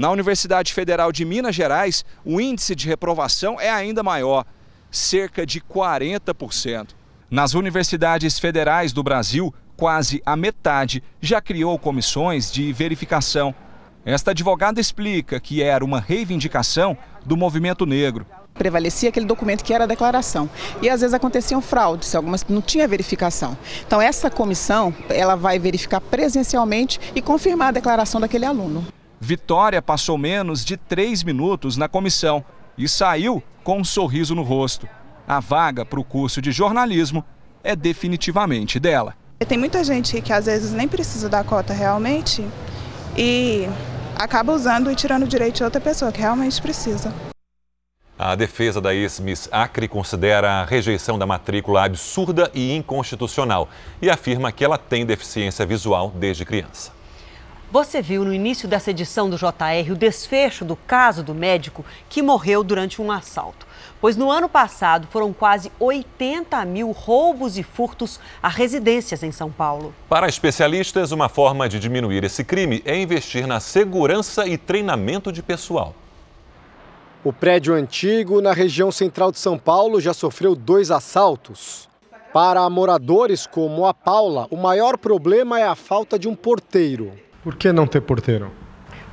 Na 0.00 0.10
Universidade 0.10 0.72
Federal 0.72 1.12
de 1.12 1.26
Minas 1.26 1.54
Gerais, 1.54 2.06
o 2.24 2.40
índice 2.40 2.74
de 2.74 2.88
reprovação 2.88 3.60
é 3.60 3.68
ainda 3.68 4.02
maior, 4.02 4.46
cerca 4.90 5.44
de 5.44 5.60
40%. 5.60 6.94
Nas 7.30 7.52
universidades 7.52 8.38
federais 8.38 8.94
do 8.94 9.02
Brasil, 9.02 9.52
quase 9.76 10.22
a 10.24 10.34
metade 10.34 11.02
já 11.20 11.38
criou 11.38 11.78
comissões 11.78 12.50
de 12.50 12.72
verificação. 12.72 13.54
Esta 14.02 14.30
advogada 14.30 14.80
explica 14.80 15.38
que 15.38 15.62
era 15.62 15.84
uma 15.84 16.00
reivindicação 16.00 16.96
do 17.26 17.36
movimento 17.36 17.84
negro. 17.84 18.24
Prevalecia 18.54 19.10
aquele 19.10 19.26
documento 19.26 19.62
que 19.62 19.74
era 19.74 19.84
a 19.84 19.86
declaração. 19.86 20.48
E 20.80 20.88
às 20.88 21.02
vezes 21.02 21.12
aconteciam 21.12 21.60
fraudes, 21.60 22.14
algumas 22.14 22.42
não 22.46 22.62
tinha 22.62 22.88
verificação. 22.88 23.54
Então 23.86 24.00
essa 24.00 24.30
comissão, 24.30 24.94
ela 25.10 25.34
vai 25.34 25.58
verificar 25.58 26.00
presencialmente 26.00 26.98
e 27.14 27.20
confirmar 27.20 27.68
a 27.68 27.72
declaração 27.72 28.18
daquele 28.18 28.46
aluno. 28.46 28.82
Vitória 29.20 29.82
passou 29.82 30.16
menos 30.16 30.64
de 30.64 30.78
três 30.78 31.22
minutos 31.22 31.76
na 31.76 31.86
comissão 31.88 32.42
e 32.76 32.88
saiu 32.88 33.42
com 33.62 33.78
um 33.78 33.84
sorriso 33.84 34.34
no 34.34 34.42
rosto. 34.42 34.88
A 35.28 35.38
vaga 35.40 35.84
para 35.84 36.00
o 36.00 36.04
curso 36.04 36.40
de 36.40 36.50
jornalismo 36.50 37.22
é 37.62 37.76
definitivamente 37.76 38.80
dela. 38.80 39.14
Tem 39.46 39.58
muita 39.58 39.84
gente 39.84 40.22
que 40.22 40.32
às 40.32 40.46
vezes 40.46 40.72
nem 40.72 40.88
precisa 40.88 41.28
da 41.28 41.44
cota 41.44 41.74
realmente 41.74 42.42
e 43.16 43.68
acaba 44.16 44.54
usando 44.54 44.90
e 44.90 44.94
tirando 44.94 45.24
o 45.24 45.28
direito 45.28 45.56
de 45.56 45.64
outra 45.64 45.80
pessoa 45.82 46.10
que 46.10 46.20
realmente 46.20 46.60
precisa. 46.60 47.12
A 48.18 48.34
defesa 48.34 48.80
da 48.80 48.94
ex-Miss 48.94 49.48
Acre 49.52 49.86
considera 49.86 50.60
a 50.60 50.64
rejeição 50.64 51.18
da 51.18 51.26
matrícula 51.26 51.84
absurda 51.84 52.50
e 52.54 52.74
inconstitucional 52.74 53.68
e 54.00 54.08
afirma 54.08 54.50
que 54.50 54.64
ela 54.64 54.78
tem 54.78 55.04
deficiência 55.04 55.66
visual 55.66 56.10
desde 56.16 56.44
criança. 56.44 56.99
Você 57.70 58.02
viu 58.02 58.24
no 58.24 58.34
início 58.34 58.68
dessa 58.68 58.90
edição 58.90 59.30
do 59.30 59.36
JR 59.36 59.92
o 59.92 59.96
desfecho 59.96 60.64
do 60.64 60.74
caso 60.74 61.22
do 61.22 61.34
médico 61.34 61.84
que 62.08 62.20
morreu 62.20 62.64
durante 62.64 63.00
um 63.00 63.12
assalto 63.12 63.66
pois 64.00 64.16
no 64.16 64.30
ano 64.30 64.48
passado 64.48 65.06
foram 65.10 65.32
quase 65.32 65.70
80 65.78 66.64
mil 66.64 66.90
roubos 66.90 67.58
e 67.58 67.62
furtos 67.62 68.18
a 68.42 68.48
residências 68.48 69.22
em 69.22 69.30
São 69.30 69.50
Paulo. 69.50 69.94
Para 70.08 70.28
especialistas, 70.28 71.12
uma 71.12 71.28
forma 71.28 71.68
de 71.68 71.78
diminuir 71.78 72.24
esse 72.24 72.42
crime 72.42 72.82
é 72.84 72.96
investir 72.96 73.46
na 73.46 73.60
segurança 73.60 74.46
e 74.46 74.56
treinamento 74.56 75.30
de 75.30 75.42
pessoal. 75.42 75.94
O 77.22 77.32
prédio 77.32 77.74
antigo, 77.74 78.40
na 78.40 78.52
região 78.52 78.90
central 78.90 79.30
de 79.30 79.38
São 79.38 79.58
Paulo, 79.58 80.00
já 80.00 80.14
sofreu 80.14 80.56
dois 80.56 80.90
assaltos. 80.90 81.88
Para 82.32 82.68
moradores 82.70 83.46
como 83.46 83.84
a 83.86 83.92
Paula, 83.92 84.46
o 84.50 84.56
maior 84.56 84.96
problema 84.96 85.60
é 85.60 85.64
a 85.64 85.74
falta 85.74 86.18
de 86.18 86.28
um 86.28 86.34
porteiro. 86.34 87.12
Por 87.42 87.56
que 87.56 87.72
não 87.72 87.86
ter 87.86 88.00
porteiro? 88.00 88.50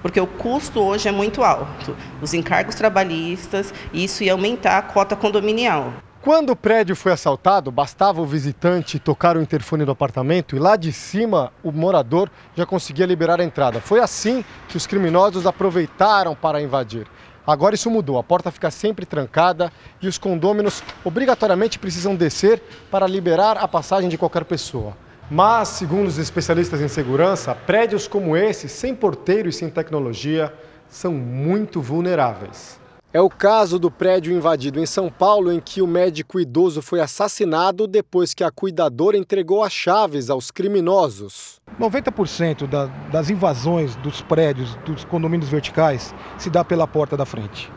porque 0.02 0.22
o 0.22 0.28
custo 0.28 0.80
hoje 0.80 1.10
é 1.10 1.12
muito 1.12 1.44
alto. 1.44 1.96
Os 2.22 2.34
encargos 2.34 2.76
trabalhistas, 2.76 3.74
isso 3.94 4.24
ia 4.24 4.32
aumentar 4.32 4.78
a 4.78 4.82
cota 4.82 5.16
condominial. 5.16 5.92
Quando 6.22 6.52
o 6.52 6.56
prédio 6.56 6.96
foi 6.96 7.12
assaltado, 7.12 7.72
bastava 7.72 8.22
o 8.22 8.26
visitante 8.26 9.00
tocar 9.00 9.38
o 9.38 9.42
interfone 9.42 9.86
do 9.86 9.92
apartamento 9.92 10.56
e 10.56 10.60
lá 10.60 10.76
de 10.76 10.92
cima 10.92 11.52
o 11.63 11.72
morador 11.72 12.30
já 12.56 12.66
conseguia 12.66 13.06
liberar 13.06 13.40
a 13.40 13.44
entrada. 13.44 13.80
Foi 13.80 14.00
assim 14.00 14.44
que 14.68 14.76
os 14.76 14.86
criminosos 14.86 15.46
aproveitaram 15.46 16.36
para 16.36 16.62
invadir. 16.62 17.08
Agora 17.46 17.76
isso 17.76 17.90
mudou, 17.90 18.18
a 18.18 18.24
porta 18.24 18.52
fica 18.52 18.70
sempre 18.70 19.06
trancada 19.06 19.72
e 20.02 20.08
os 20.08 20.18
condôminos 20.18 20.84
obrigatoriamente 21.06 21.80
precisam 21.80 22.13
descer 22.13 22.62
para 22.92 23.08
liberar 23.08 23.58
a 23.58 23.68
passagem 23.68 24.10
de 24.10 24.18
qualquer 24.18 24.44
pessoa. 24.44 24.98
Mas, 25.30 25.68
segundo 25.70 26.08
os 26.08 26.18
especialistas 26.18 26.80
em 26.80 26.88
segurança, 26.88 27.54
prédios 27.54 28.08
como 28.08 28.38
esse, 28.38 28.70
sem 28.70 28.96
porteiro 28.96 29.50
e 29.50 29.54
sem 29.54 29.70
tecnologia, 29.70 30.54
são 30.88 31.12
muito 31.12 31.82
vulneráveis. 31.82 32.80
É 33.13 33.20
o 33.20 33.30
caso 33.30 33.78
do 33.78 33.92
prédio 33.92 34.34
invadido 34.34 34.80
em 34.80 34.86
São 34.86 35.10
Paulo, 35.10 35.52
em 35.52 35.60
que 35.60 35.82
o 35.82 35.88
médico 35.88 36.40
idoso 36.40 36.82
foi 36.82 37.02
assassinado 37.02 37.88
depois 37.88 38.34
que 38.34 38.44
a 38.44 38.52
cuidadora 38.52 39.18
entregou 39.18 39.63
as 39.63 39.74
chaves 39.74 40.30
aos 40.30 40.50
criminosos. 40.50 41.60
90% 41.78 42.66
da, 42.66 42.86
das 43.12 43.30
invasões 43.30 43.98
dos 43.98 44.22
prédios, 44.22 44.76
dos 44.86 45.04
condomínios 45.04 45.50
verticais, 45.50 46.16
se 46.38 46.50
dá 46.50 46.63
pela 46.63 46.88
porta 46.88 47.18
da 47.18 47.26
frente. 47.26 47.69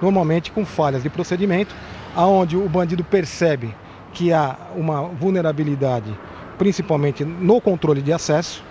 Normalmente 0.00 0.50
com 0.50 0.64
falhas 0.64 1.02
de 1.02 1.10
procedimento, 1.10 1.74
aonde 2.16 2.56
o 2.56 2.66
bandido 2.66 3.04
percebe 3.04 3.74
que 4.12 4.32
há 4.32 4.56
uma 4.74 5.02
vulnerabilidade 5.02 6.16
principalmente 6.58 7.24
no 7.24 7.60
controle 7.60 8.02
de 8.02 8.12
acesso, 8.12 8.62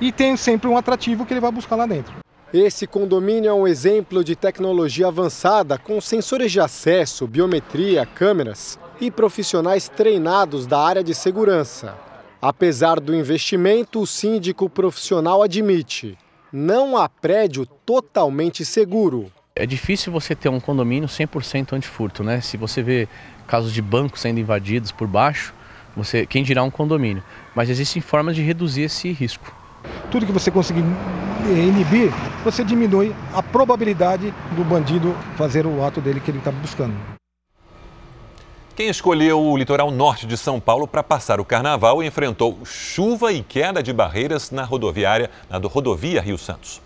e 0.00 0.12
tem 0.12 0.36
sempre 0.36 0.68
um 0.68 0.76
atrativo 0.76 1.24
que 1.24 1.32
ele 1.32 1.40
vai 1.40 1.50
buscar 1.50 1.76
lá 1.76 1.86
dentro. 1.86 2.14
Esse 2.52 2.86
condomínio 2.86 3.50
é 3.50 3.52
um 3.52 3.66
exemplo 3.66 4.22
de 4.22 4.36
tecnologia 4.36 5.08
avançada 5.08 5.76
com 5.78 6.00
sensores 6.00 6.52
de 6.52 6.60
acesso, 6.60 7.26
biometria, 7.26 8.06
câmeras 8.06 8.78
e 9.00 9.10
profissionais 9.10 9.88
treinados 9.88 10.66
da 10.66 10.78
área 10.80 11.02
de 11.02 11.14
segurança. 11.14 11.94
Apesar 12.40 13.00
do 13.00 13.14
investimento, 13.14 14.00
o 14.00 14.06
síndico 14.06 14.70
profissional 14.70 15.42
admite: 15.42 16.16
não 16.52 16.96
há 16.96 17.08
prédio 17.08 17.66
totalmente 17.66 18.64
seguro. 18.64 19.32
É 19.54 19.66
difícil 19.66 20.12
você 20.12 20.34
ter 20.34 20.48
um 20.48 20.60
condomínio 20.60 21.08
100% 21.08 21.72
antifurto, 21.72 22.22
né? 22.22 22.40
Se 22.40 22.56
você 22.56 22.82
vê 22.82 23.08
casos 23.46 23.72
de 23.72 23.82
bancos 23.82 24.20
sendo 24.20 24.38
invadidos 24.38 24.92
por 24.92 25.08
baixo, 25.08 25.52
você, 25.96 26.26
quem 26.26 26.42
dirá 26.42 26.62
um 26.62 26.70
condomínio. 26.70 27.22
Mas 27.54 27.70
existem 27.70 28.02
formas 28.02 28.36
de 28.36 28.42
reduzir 28.42 28.82
esse 28.82 29.10
risco. 29.10 29.52
Tudo 30.10 30.26
que 30.26 30.32
você 30.32 30.50
conseguir 30.50 30.84
inibir, 31.50 32.12
você 32.44 32.62
diminui 32.64 33.14
a 33.32 33.42
probabilidade 33.42 34.32
do 34.52 34.64
bandido 34.64 35.16
fazer 35.36 35.66
o 35.66 35.82
ato 35.84 36.00
dele 36.00 36.20
que 36.20 36.30
ele 36.30 36.38
está 36.38 36.50
buscando. 36.50 36.94
Quem 38.74 38.88
escolheu 38.88 39.40
o 39.40 39.56
litoral 39.56 39.90
norte 39.90 40.26
de 40.26 40.36
São 40.36 40.60
Paulo 40.60 40.86
para 40.86 41.02
passar 41.02 41.40
o 41.40 41.44
carnaval 41.46 42.02
enfrentou 42.02 42.58
chuva 42.62 43.32
e 43.32 43.42
queda 43.42 43.82
de 43.82 43.90
barreiras 43.90 44.50
na 44.50 44.64
rodoviária, 44.64 45.30
na 45.48 45.56
rodovia 45.56 46.20
Rio 46.20 46.36
Santos. 46.36 46.82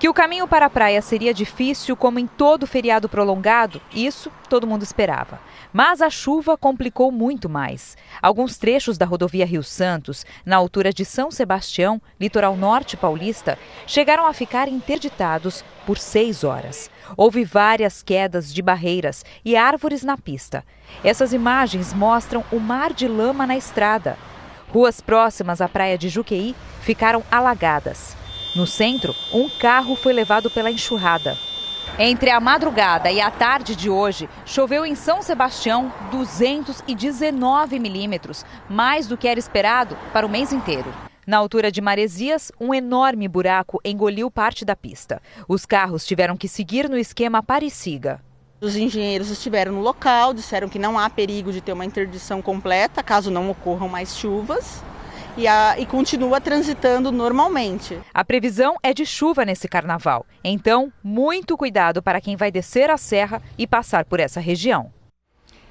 Que 0.00 0.08
o 0.08 0.14
caminho 0.14 0.48
para 0.48 0.64
a 0.64 0.70
praia 0.70 1.02
seria 1.02 1.34
difícil, 1.34 1.94
como 1.94 2.18
em 2.18 2.26
todo 2.26 2.66
feriado 2.66 3.06
prolongado, 3.06 3.82
isso 3.92 4.32
todo 4.48 4.66
mundo 4.66 4.82
esperava. 4.82 5.38
Mas 5.74 6.00
a 6.00 6.08
chuva 6.08 6.56
complicou 6.56 7.12
muito 7.12 7.50
mais. 7.50 7.98
Alguns 8.22 8.56
trechos 8.56 8.96
da 8.96 9.04
rodovia 9.04 9.44
Rio 9.44 9.62
Santos, 9.62 10.24
na 10.42 10.56
altura 10.56 10.90
de 10.90 11.04
São 11.04 11.30
Sebastião, 11.30 12.00
litoral 12.18 12.56
norte 12.56 12.96
paulista, 12.96 13.58
chegaram 13.86 14.26
a 14.26 14.32
ficar 14.32 14.68
interditados 14.68 15.62
por 15.84 15.98
seis 15.98 16.44
horas. 16.44 16.90
Houve 17.14 17.44
várias 17.44 18.02
quedas 18.02 18.54
de 18.54 18.62
barreiras 18.62 19.22
e 19.44 19.54
árvores 19.54 20.02
na 20.02 20.16
pista. 20.16 20.64
Essas 21.04 21.34
imagens 21.34 21.92
mostram 21.92 22.42
o 22.50 22.58
mar 22.58 22.94
de 22.94 23.06
lama 23.06 23.46
na 23.46 23.54
estrada. 23.54 24.16
Ruas 24.72 24.98
próximas 24.98 25.60
à 25.60 25.68
praia 25.68 25.98
de 25.98 26.08
Juqueí 26.08 26.56
ficaram 26.80 27.22
alagadas. 27.30 28.18
No 28.52 28.66
centro, 28.66 29.14
um 29.32 29.48
carro 29.48 29.94
foi 29.94 30.12
levado 30.12 30.50
pela 30.50 30.72
enxurrada. 30.72 31.38
Entre 31.96 32.30
a 32.30 32.40
madrugada 32.40 33.10
e 33.10 33.20
a 33.20 33.30
tarde 33.30 33.76
de 33.76 33.88
hoje, 33.88 34.28
choveu 34.44 34.84
em 34.84 34.96
São 34.96 35.22
Sebastião 35.22 35.92
219 36.10 37.78
milímetros, 37.78 38.44
mais 38.68 39.06
do 39.06 39.16
que 39.16 39.28
era 39.28 39.38
esperado 39.38 39.96
para 40.12 40.26
o 40.26 40.28
mês 40.28 40.52
inteiro. 40.52 40.92
Na 41.24 41.36
altura 41.36 41.70
de 41.70 41.80
Maresias, 41.80 42.50
um 42.60 42.74
enorme 42.74 43.28
buraco 43.28 43.80
engoliu 43.84 44.28
parte 44.32 44.64
da 44.64 44.74
pista. 44.74 45.22
Os 45.46 45.64
carros 45.64 46.04
tiveram 46.04 46.36
que 46.36 46.48
seguir 46.48 46.88
no 46.88 46.98
esquema 46.98 47.44
Parisiga. 47.44 48.20
Os 48.60 48.74
engenheiros 48.74 49.30
estiveram 49.30 49.74
no 49.74 49.80
local, 49.80 50.34
disseram 50.34 50.68
que 50.68 50.78
não 50.78 50.98
há 50.98 51.08
perigo 51.08 51.52
de 51.52 51.60
ter 51.60 51.72
uma 51.72 51.84
interdição 51.84 52.42
completa 52.42 53.00
caso 53.00 53.30
não 53.30 53.48
ocorram 53.48 53.88
mais 53.88 54.16
chuvas 54.16 54.82
e, 55.36 55.46
a, 55.46 55.78
e 55.78 55.86
continua 55.86 56.40
transitando 56.40 57.10
normalmente. 57.12 57.98
A 58.12 58.24
previsão 58.24 58.76
é 58.82 58.92
de 58.92 59.04
chuva 59.06 59.44
nesse 59.44 59.68
carnaval, 59.68 60.26
então 60.42 60.92
muito 61.02 61.56
cuidado 61.56 62.02
para 62.02 62.20
quem 62.20 62.36
vai 62.36 62.50
descer 62.50 62.90
a 62.90 62.96
serra 62.96 63.42
e 63.58 63.66
passar 63.66 64.04
por 64.04 64.20
essa 64.20 64.40
região. 64.40 64.92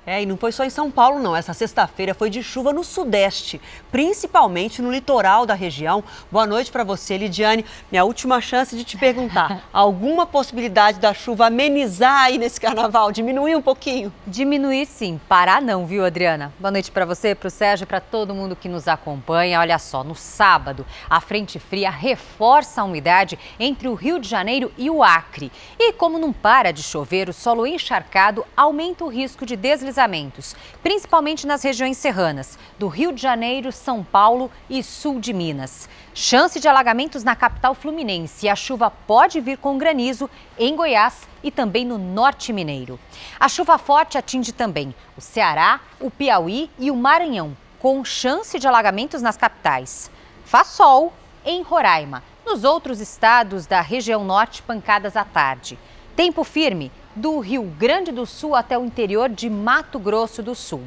É, 0.05 0.21
e 0.21 0.25
não 0.25 0.37
foi 0.37 0.51
só 0.51 0.63
em 0.63 0.69
São 0.69 0.89
Paulo, 0.89 1.19
não. 1.19 1.35
Essa 1.35 1.53
sexta-feira 1.53 2.13
foi 2.13 2.29
de 2.29 2.41
chuva 2.41 2.71
no 2.71 2.83
Sudeste, 2.83 3.61
principalmente 3.91 4.81
no 4.81 4.91
litoral 4.91 5.45
da 5.45 5.53
região. 5.53 6.03
Boa 6.31 6.47
noite 6.47 6.71
para 6.71 6.83
você, 6.83 7.17
Lidiane. 7.17 7.65
Minha 7.91 8.05
última 8.05 8.39
chance 8.41 8.75
de 8.75 8.83
te 8.83 8.97
perguntar: 8.97 9.67
alguma 9.73 10.25
possibilidade 10.25 10.99
da 10.99 11.13
chuva 11.13 11.47
amenizar 11.47 12.23
aí 12.23 12.37
nesse 12.37 12.59
carnaval? 12.59 13.11
Diminuir 13.11 13.55
um 13.55 13.61
pouquinho? 13.61 14.11
Diminuir 14.25 14.85
sim, 14.85 15.19
parar 15.27 15.61
não, 15.61 15.85
viu, 15.85 16.05
Adriana? 16.05 16.53
Boa 16.59 16.71
noite 16.71 16.91
para 16.91 17.05
você, 17.05 17.35
para 17.35 17.47
o 17.47 17.51
Sérgio 17.51 17.83
e 17.83 17.87
para 17.87 17.99
todo 17.99 18.33
mundo 18.33 18.55
que 18.55 18.69
nos 18.69 18.87
acompanha. 18.87 19.59
Olha 19.59 19.77
só, 19.77 20.03
no 20.03 20.15
sábado, 20.15 20.85
a 21.09 21.19
frente 21.19 21.59
fria 21.59 21.89
reforça 21.89 22.81
a 22.81 22.85
umidade 22.85 23.37
entre 23.59 23.87
o 23.87 23.93
Rio 23.93 24.19
de 24.19 24.27
Janeiro 24.27 24.71
e 24.77 24.89
o 24.89 25.03
Acre. 25.03 25.51
E 25.77 25.93
como 25.93 26.17
não 26.17 26.31
para 26.31 26.71
de 26.71 26.81
chover, 26.81 27.29
o 27.29 27.33
solo 27.33 27.67
encharcado 27.67 28.45
aumenta 28.55 29.03
o 29.03 29.09
risco 29.09 29.45
de 29.45 29.55
deslizamento 29.55 29.88
deslizamentos, 29.89 30.55
principalmente 30.83 31.47
nas 31.47 31.63
regiões 31.63 31.97
serranas 31.97 32.57
do 32.77 32.87
Rio 32.87 33.11
de 33.11 33.21
Janeiro, 33.21 33.71
São 33.71 34.03
Paulo 34.03 34.51
e 34.69 34.83
sul 34.83 35.19
de 35.19 35.33
Minas. 35.33 35.89
Chance 36.13 36.59
de 36.59 36.67
alagamentos 36.67 37.23
na 37.23 37.35
capital 37.35 37.73
fluminense 37.73 38.47
a 38.47 38.55
chuva 38.55 38.91
pode 38.91 39.41
vir 39.41 39.57
com 39.57 39.77
granizo 39.77 40.29
em 40.57 40.75
Goiás 40.75 41.27
e 41.43 41.49
também 41.49 41.85
no 41.85 41.97
norte 41.97 42.53
mineiro. 42.53 42.99
A 43.39 43.49
chuva 43.49 43.77
forte 43.77 44.17
atinge 44.17 44.51
também 44.51 44.93
o 45.17 45.21
Ceará, 45.21 45.79
o 45.99 46.11
Piauí 46.11 46.69
e 46.77 46.91
o 46.91 46.95
Maranhão, 46.95 47.57
com 47.79 48.03
chance 48.05 48.59
de 48.59 48.67
alagamentos 48.67 49.21
nas 49.21 49.37
capitais. 49.37 50.11
Faz 50.45 50.67
sol 50.67 51.11
em 51.43 51.61
Roraima. 51.63 52.23
Nos 52.45 52.63
outros 52.63 52.99
estados 52.99 53.65
da 53.65 53.81
região 53.81 54.23
norte, 54.23 54.61
pancadas 54.63 55.15
à 55.15 55.23
tarde. 55.23 55.77
Tempo 56.15 56.43
firme 56.43 56.91
do 57.20 57.39
Rio 57.39 57.63
Grande 57.63 58.11
do 58.11 58.26
Sul 58.26 58.55
até 58.55 58.78
o 58.78 58.86
interior 58.86 59.30
de 59.30 59.49
Mato 59.49 59.99
Grosso 59.99 60.41
do 60.41 60.55
Sul. 60.55 60.84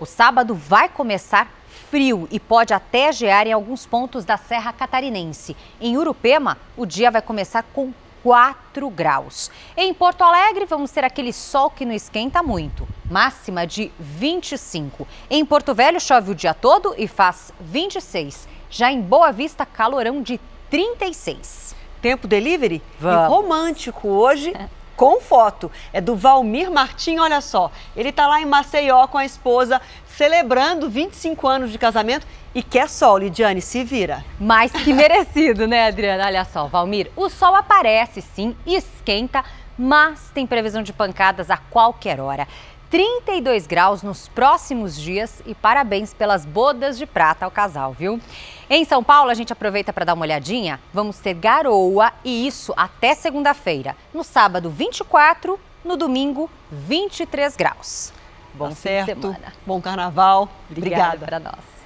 O 0.00 0.04
sábado 0.04 0.52
vai 0.52 0.88
começar 0.88 1.48
frio 1.88 2.26
e 2.30 2.40
pode 2.40 2.74
até 2.74 3.12
gear 3.12 3.46
em 3.46 3.52
alguns 3.52 3.86
pontos 3.86 4.24
da 4.24 4.36
Serra 4.36 4.72
Catarinense. 4.72 5.56
Em 5.80 5.96
Urupema, 5.96 6.58
o 6.76 6.84
dia 6.84 7.10
vai 7.10 7.22
começar 7.22 7.62
com 7.72 7.92
4 8.24 8.90
graus. 8.90 9.48
Em 9.76 9.94
Porto 9.94 10.22
Alegre, 10.22 10.66
vamos 10.66 10.90
ter 10.90 11.04
aquele 11.04 11.32
sol 11.32 11.70
que 11.70 11.84
não 11.84 11.94
esquenta 11.94 12.42
muito, 12.42 12.86
máxima 13.08 13.64
de 13.64 13.92
25. 14.00 15.06
Em 15.30 15.44
Porto 15.44 15.72
Velho, 15.72 16.00
chove 16.00 16.32
o 16.32 16.34
dia 16.34 16.52
todo 16.52 16.96
e 16.98 17.06
faz 17.06 17.52
26. 17.60 18.48
Já 18.68 18.90
em 18.90 19.00
Boa 19.00 19.30
Vista, 19.30 19.64
calorão 19.64 20.20
de 20.20 20.40
36. 20.68 21.76
Tempo 22.02 22.26
delivery? 22.26 22.82
Vamos. 22.98 23.24
E 23.24 23.28
romântico 23.28 24.08
hoje 24.08 24.52
com 24.96 25.20
foto. 25.20 25.70
É 25.92 26.00
do 26.00 26.16
Valmir 26.16 26.70
Martim, 26.70 27.18
olha 27.18 27.40
só. 27.40 27.70
Ele 27.94 28.08
está 28.08 28.26
lá 28.26 28.40
em 28.40 28.46
Maceió 28.46 29.06
com 29.06 29.18
a 29.18 29.24
esposa, 29.24 29.80
celebrando 30.16 30.88
25 30.88 31.46
anos 31.46 31.70
de 31.70 31.78
casamento 31.78 32.26
e 32.54 32.62
quer 32.62 32.88
sol, 32.88 33.18
Lidiane, 33.18 33.60
se 33.60 33.84
vira. 33.84 34.24
Mais 34.40 34.72
que 34.72 34.90
merecido, 34.94 35.66
né, 35.66 35.88
Adriana? 35.88 36.24
Olha 36.24 36.44
só, 36.44 36.66
Valmir, 36.66 37.10
o 37.14 37.28
sol 37.28 37.54
aparece 37.54 38.22
sim, 38.22 38.56
esquenta, 38.66 39.44
mas 39.78 40.30
tem 40.32 40.46
previsão 40.46 40.82
de 40.82 40.92
pancadas 40.92 41.50
a 41.50 41.58
qualquer 41.58 42.18
hora. 42.18 42.48
32 42.88 43.66
graus 43.66 44.02
nos 44.02 44.28
próximos 44.28 44.96
dias 44.96 45.42
e 45.44 45.54
parabéns 45.54 46.14
pelas 46.14 46.46
bodas 46.46 46.96
de 46.96 47.04
prata 47.04 47.44
ao 47.44 47.50
casal, 47.50 47.92
viu? 47.92 48.20
Em 48.68 48.84
São 48.84 49.02
Paulo, 49.02 49.30
a 49.30 49.34
gente 49.34 49.52
aproveita 49.52 49.92
para 49.92 50.04
dar 50.04 50.14
uma 50.14 50.24
olhadinha. 50.24 50.80
Vamos 50.92 51.18
ter 51.18 51.34
garoa 51.34 52.12
e 52.24 52.48
isso 52.48 52.74
até 52.76 53.14
segunda-feira. 53.14 53.96
No 54.12 54.24
sábado, 54.24 54.68
24, 54.68 55.58
no 55.84 55.96
domingo, 55.96 56.50
23 56.72 57.54
graus. 57.54 58.12
Bom 58.52 58.70
tá 58.70 58.74
certo. 58.74 59.36
Bom 59.64 59.80
carnaval. 59.80 60.48
Obrigada 60.68 61.24
para 61.24 61.38
nós. 61.38 61.76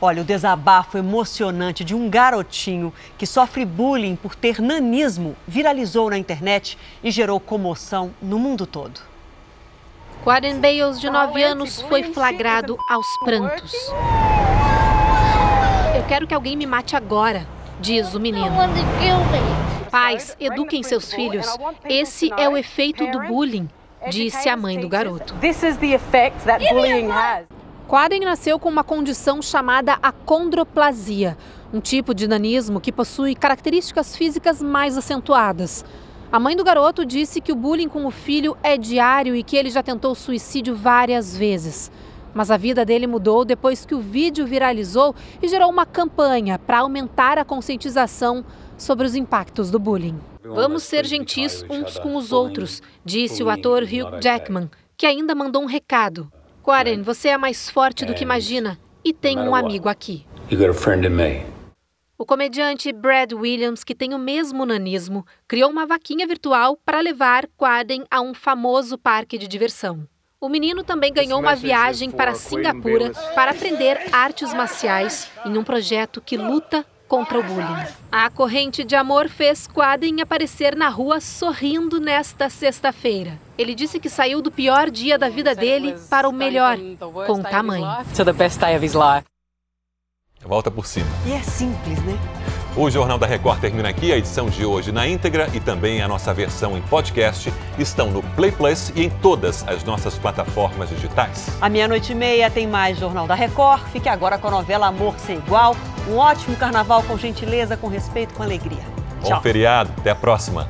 Olha, 0.00 0.22
o 0.22 0.24
desabafo 0.24 0.98
emocionante 0.98 1.84
de 1.84 1.94
um 1.94 2.10
garotinho 2.10 2.92
que 3.16 3.26
sofre 3.26 3.64
bullying 3.64 4.16
por 4.16 4.34
ter 4.34 4.60
nanismo 4.60 5.36
viralizou 5.46 6.10
na 6.10 6.18
internet 6.18 6.76
e 7.04 7.10
gerou 7.10 7.38
comoção 7.38 8.12
no 8.20 8.38
mundo 8.38 8.66
todo. 8.66 9.00
Quaren 10.24 10.58
Bales, 10.58 11.00
de 11.00 11.08
9 11.08 11.42
anos, 11.42 11.80
foi 11.82 12.02
flagrado 12.02 12.76
aos 12.88 13.06
prantos. 13.24 13.72
Quero 16.10 16.26
que 16.26 16.34
alguém 16.34 16.56
me 16.56 16.66
mate 16.66 16.96
agora, 16.96 17.46
diz 17.80 18.14
o 18.16 18.18
menino. 18.18 18.50
Pais, 19.92 20.36
eduquem 20.40 20.82
seus 20.82 21.12
filhos. 21.12 21.46
Esse 21.88 22.32
é 22.36 22.48
o 22.48 22.56
efeito 22.56 23.06
do 23.12 23.20
bullying, 23.20 23.68
disse 24.10 24.48
a 24.48 24.56
mãe 24.56 24.80
do 24.80 24.88
garoto. 24.88 25.36
Quaden 27.86 28.22
nasceu 28.22 28.58
com 28.58 28.68
uma 28.68 28.82
condição 28.82 29.40
chamada 29.40 30.00
acondroplasia, 30.02 31.38
um 31.72 31.78
tipo 31.78 32.12
de 32.12 32.26
nanismo 32.26 32.80
que 32.80 32.90
possui 32.90 33.36
características 33.36 34.16
físicas 34.16 34.60
mais 34.60 34.98
acentuadas. 34.98 35.84
A 36.32 36.40
mãe 36.40 36.56
do 36.56 36.64
garoto 36.64 37.06
disse 37.06 37.40
que 37.40 37.52
o 37.52 37.56
bullying 37.56 37.88
com 37.88 38.04
o 38.04 38.10
filho 38.10 38.56
é 38.64 38.76
diário 38.76 39.36
e 39.36 39.44
que 39.44 39.56
ele 39.56 39.70
já 39.70 39.80
tentou 39.80 40.16
suicídio 40.16 40.74
várias 40.74 41.36
vezes. 41.36 41.88
Mas 42.34 42.50
a 42.50 42.56
vida 42.56 42.84
dele 42.84 43.06
mudou 43.06 43.44
depois 43.44 43.84
que 43.84 43.94
o 43.94 44.00
vídeo 44.00 44.46
viralizou 44.46 45.14
e 45.42 45.48
gerou 45.48 45.70
uma 45.70 45.84
campanha 45.84 46.58
para 46.58 46.80
aumentar 46.80 47.38
a 47.38 47.44
conscientização 47.44 48.44
sobre 48.76 49.06
os 49.06 49.14
impactos 49.14 49.70
do 49.70 49.78
bullying. 49.78 50.18
Vamos 50.42 50.82
ser 50.82 51.04
gentis 51.04 51.64
uns 51.68 51.98
com 51.98 52.16
os 52.16 52.32
outros, 52.32 52.82
disse 53.04 53.42
o 53.42 53.50
ator 53.50 53.82
Hugh 53.82 54.20
Jackman, 54.20 54.70
que 54.96 55.06
ainda 55.06 55.34
mandou 55.34 55.62
um 55.62 55.66
recado. 55.66 56.30
Quaren, 56.62 57.02
você 57.02 57.28
é 57.28 57.38
mais 57.38 57.70
forte 57.70 58.04
do 58.04 58.14
que 58.14 58.22
imagina 58.22 58.78
e 59.04 59.12
tem 59.12 59.38
um 59.38 59.54
amigo 59.54 59.88
aqui. 59.88 60.26
O 62.18 62.26
comediante 62.26 62.92
Brad 62.92 63.32
Williams, 63.32 63.82
que 63.82 63.94
tem 63.94 64.12
o 64.12 64.18
mesmo 64.18 64.66
nanismo, 64.66 65.24
criou 65.48 65.70
uma 65.70 65.86
vaquinha 65.86 66.26
virtual 66.26 66.76
para 66.84 67.00
levar 67.00 67.48
Quaden 67.56 68.04
a 68.10 68.20
um 68.20 68.34
famoso 68.34 68.98
parque 68.98 69.38
de 69.38 69.48
diversão. 69.48 70.06
O 70.42 70.48
menino 70.48 70.82
também 70.82 71.12
ganhou 71.12 71.38
uma 71.38 71.54
viagem 71.54 72.10
para 72.10 72.34
Singapura 72.34 73.12
para 73.34 73.50
aprender 73.50 74.00
artes 74.10 74.54
marciais 74.54 75.30
em 75.44 75.58
um 75.58 75.62
projeto 75.62 76.18
que 76.18 76.34
luta 76.34 76.82
contra 77.06 77.38
o 77.38 77.42
bullying. 77.42 77.86
A 78.10 78.30
corrente 78.30 78.82
de 78.82 78.96
amor 78.96 79.28
fez 79.28 79.68
Quaden 79.68 80.22
aparecer 80.22 80.74
na 80.74 80.88
rua 80.88 81.20
sorrindo 81.20 82.00
nesta 82.00 82.48
sexta-feira. 82.48 83.38
Ele 83.58 83.74
disse 83.74 84.00
que 84.00 84.08
saiu 84.08 84.40
do 84.40 84.50
pior 84.50 84.88
dia 84.88 85.18
da 85.18 85.28
vida 85.28 85.54
dele 85.54 85.94
para 86.08 86.26
o 86.26 86.32
melhor, 86.32 86.78
com 87.26 87.42
tamanho. 87.42 87.86
Volta 90.40 90.70
por 90.70 90.86
cima. 90.86 91.06
E 91.26 91.32
é 91.32 91.42
simples, 91.42 92.02
né? 92.02 92.18
O 92.76 92.88
Jornal 92.88 93.18
da 93.18 93.26
Record 93.26 93.60
termina 93.60 93.88
aqui. 93.88 94.12
A 94.12 94.16
edição 94.16 94.48
de 94.48 94.64
hoje 94.64 94.92
na 94.92 95.06
íntegra 95.06 95.48
e 95.52 95.58
também 95.58 96.00
a 96.00 96.06
nossa 96.06 96.32
versão 96.32 96.76
em 96.76 96.82
podcast 96.82 97.52
estão 97.76 98.10
no 98.10 98.22
Play 98.22 98.52
Plus 98.52 98.92
e 98.94 99.04
em 99.04 99.10
todas 99.10 99.66
as 99.66 99.82
nossas 99.82 100.16
plataformas 100.16 100.88
digitais. 100.88 101.48
À 101.60 101.68
meia-noite 101.68 102.12
e 102.12 102.14
meia 102.14 102.48
tem 102.48 102.68
mais 102.68 102.98
Jornal 102.98 103.26
da 103.26 103.34
Record. 103.34 103.82
Fique 103.92 104.08
agora 104.08 104.38
com 104.38 104.46
a 104.48 104.50
novela 104.52 104.86
Amor 104.86 105.18
Sem 105.18 105.38
Igual. 105.38 105.76
Um 106.08 106.16
ótimo 106.16 106.56
carnaval 106.56 107.02
com 107.02 107.18
gentileza, 107.18 107.76
com 107.76 107.88
respeito, 107.88 108.34
com 108.34 108.42
alegria. 108.42 108.82
Bom 109.20 109.40
feriado. 109.40 109.92
Até 109.98 110.10
a 110.10 110.14
próxima. 110.14 110.68